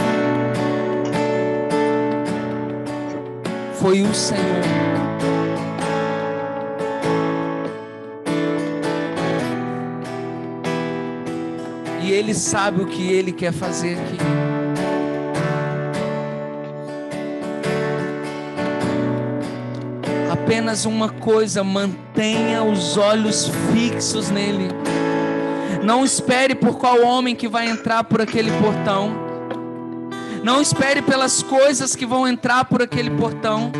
[3.86, 4.42] Foi o Senhor.
[12.02, 14.18] E Ele sabe o que Ele quer fazer aqui.
[20.32, 24.70] Apenas uma coisa, mantenha os olhos fixos nele.
[25.84, 29.25] Não espere por qual homem que vai entrar por aquele portão.
[30.46, 33.72] Não espere pelas coisas que vão entrar por aquele portão.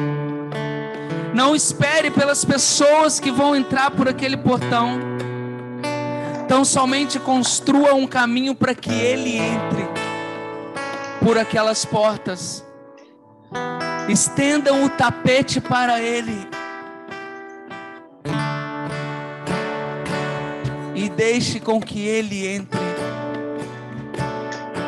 [1.32, 4.98] Não espere pelas pessoas que vão entrar por aquele portão.
[6.44, 9.88] Então somente construa um caminho para que ele entre
[11.24, 12.66] por aquelas portas.
[14.10, 16.50] Estendam o tapete para ele.
[20.96, 22.95] E deixe com que Ele entre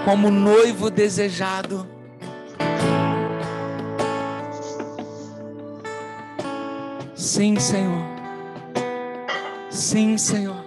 [0.08, 1.86] como noivo desejado.
[7.14, 8.06] Sim, Senhor.
[9.70, 10.64] Sim, Senhor.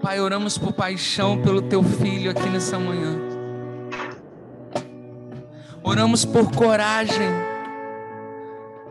[0.00, 3.18] Pai, oramos por paixão pelo teu filho aqui nessa manhã.
[5.82, 7.28] Oramos por coragem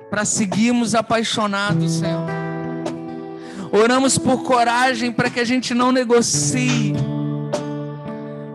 [0.07, 2.34] para seguirmos apaixonados, Senhor.
[3.75, 6.93] Oramos por coragem para que a gente não negocie,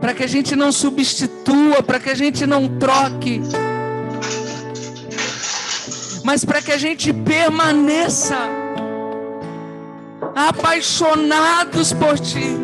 [0.01, 3.43] para que a gente não substitua, para que a gente não troque,
[6.25, 8.39] mas para que a gente permaneça
[10.35, 12.57] apaixonados por Ti.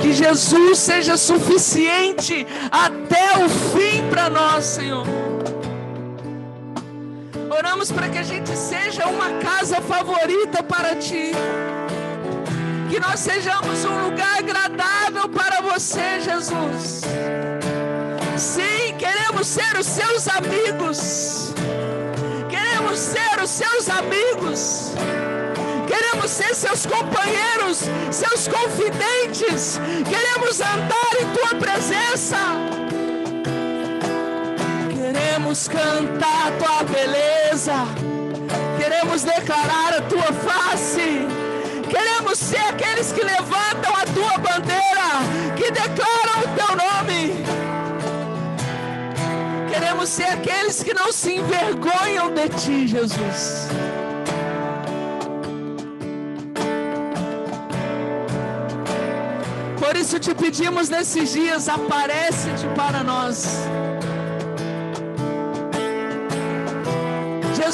[0.00, 5.33] Que Jesus seja suficiente até o fim para nós, Senhor.
[7.56, 11.32] Oramos para que a gente seja uma casa favorita para Ti.
[12.90, 17.02] Que nós sejamos um lugar agradável para você, Jesus.
[18.36, 21.44] Sim, queremos ser os seus amigos
[22.84, 24.92] queremos ser os seus amigos,
[25.88, 32.36] queremos ser seus companheiros, seus confidentes, queremos andar em tua presença,
[35.04, 37.74] queremos cantar a tua beleza,
[38.78, 41.26] queremos declarar a tua face,
[41.90, 45.10] queremos ser aqueles que levantam a tua bandeira,
[45.56, 47.44] que declaram o teu nome
[49.68, 53.68] queremos ser aqueles que não se envergonham de ti, Jesus.
[59.78, 63.66] Por isso te pedimos nesses dias, aparece-te para nós.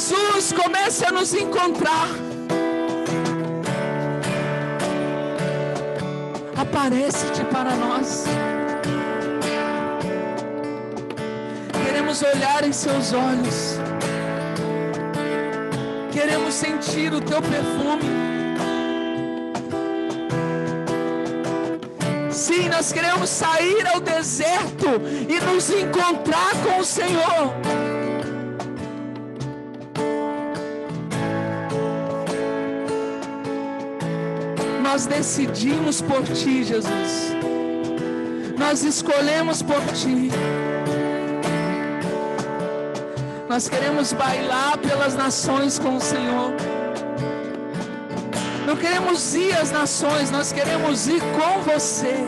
[0.01, 2.07] Jesus, comece a nos encontrar.
[6.57, 8.25] Aparece-te para nós.
[11.85, 13.77] queremos olhar em seus olhos,
[16.11, 18.01] queremos sentir o teu perfume.
[22.31, 24.99] Sim, nós queremos sair ao deserto
[25.29, 27.90] e nos encontrar com o Senhor.
[34.91, 37.33] Nós decidimos por Ti, Jesus.
[38.59, 40.29] Nós escolhemos por Ti.
[43.47, 46.51] Nós queremos bailar pelas nações com o Senhor.
[48.67, 52.25] Não queremos ir às nações, nós queremos ir com você.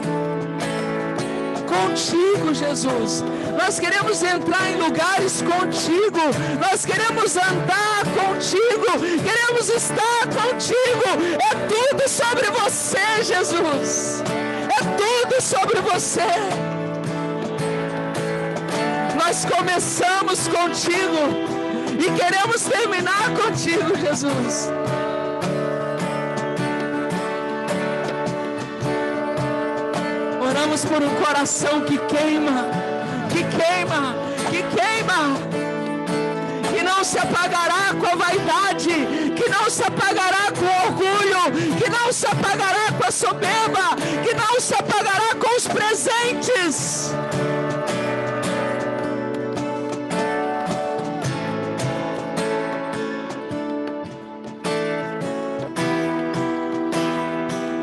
[1.68, 3.26] Contigo, Jesus.
[3.64, 6.20] Nós queremos entrar em lugares contigo.
[6.60, 9.00] Nós queremos andar contigo.
[9.24, 11.08] Queremos estar contigo.
[11.52, 14.22] É tudo sobre você, Jesus.
[14.70, 16.74] É tudo sobre você
[19.16, 21.24] nós começamos contigo
[21.98, 24.70] e queremos terminar contigo, Jesus.
[30.46, 32.68] Oramos por um coração que queima,
[33.34, 34.16] que queima,
[34.52, 35.22] que queima,
[36.72, 41.90] que não se apagará com a vaidade, que não se apagará com o orgulho, que
[41.90, 47.12] não se apagará com a soberba, que não se apagará com os presentes.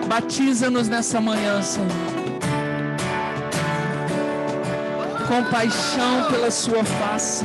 [0.06, 2.09] Batiza-nos nessa manhã, Senhor.
[5.32, 7.44] Compaixão pela sua face.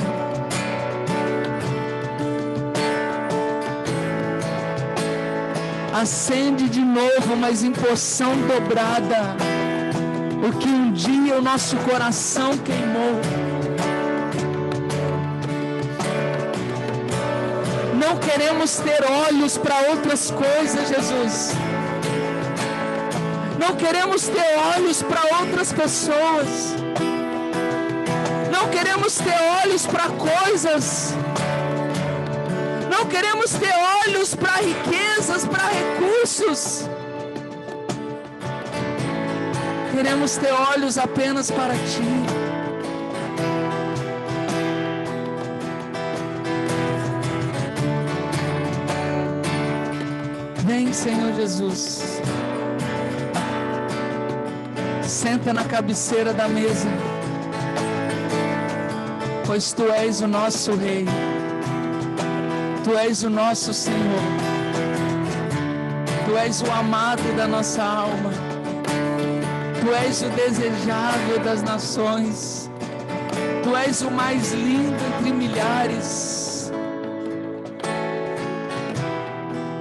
[5.94, 9.36] Acende de novo, mas em porção dobrada,
[10.48, 13.22] o que um dia o nosso coração queimou.
[18.03, 21.56] Não queremos ter olhos para outras coisas, Jesus
[23.68, 26.76] não queremos ter olhos para outras pessoas.
[28.66, 31.14] Não queremos ter olhos para coisas.
[32.90, 33.72] Não queremos ter
[34.08, 36.90] olhos para riquezas, para recursos.
[39.92, 42.02] Queremos ter olhos apenas para Ti.
[50.66, 52.20] Vem, Senhor Jesus
[55.04, 57.15] senta na cabeceira da mesa.
[59.45, 61.05] Pois tu és o nosso Rei,
[62.84, 64.23] tu és o nosso Senhor,
[66.26, 68.31] tu és o amado da nossa alma,
[69.81, 72.69] tu és o desejável das nações,
[73.63, 76.72] tu és o mais lindo entre milhares.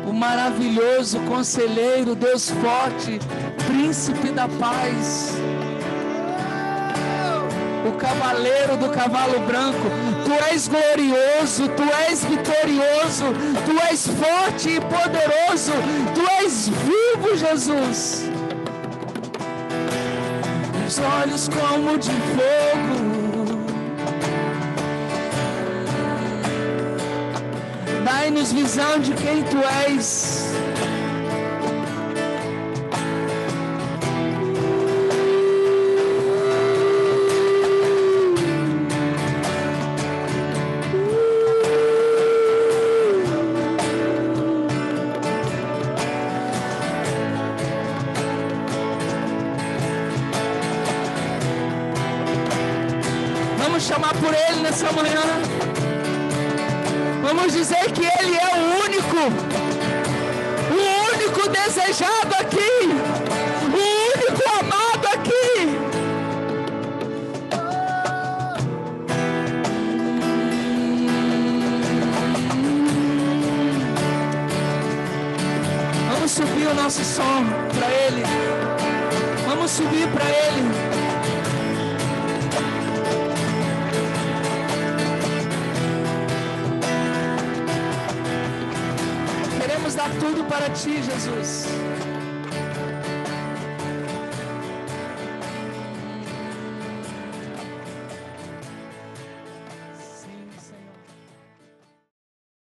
[0.06, 3.18] O maravilhoso conselheiro, Deus forte,
[3.66, 5.34] príncipe da paz
[7.84, 9.90] o cavaleiro do cavalo branco.
[10.24, 13.26] Tu és glorioso, tu és vitorioso,
[13.64, 15.72] tu és forte e poderoso,
[16.14, 18.24] tu és vivo, Jesus.
[20.86, 23.14] Os olhos como de fogo.
[28.04, 29.58] Dai-nos visão de quem tu
[29.88, 30.43] és.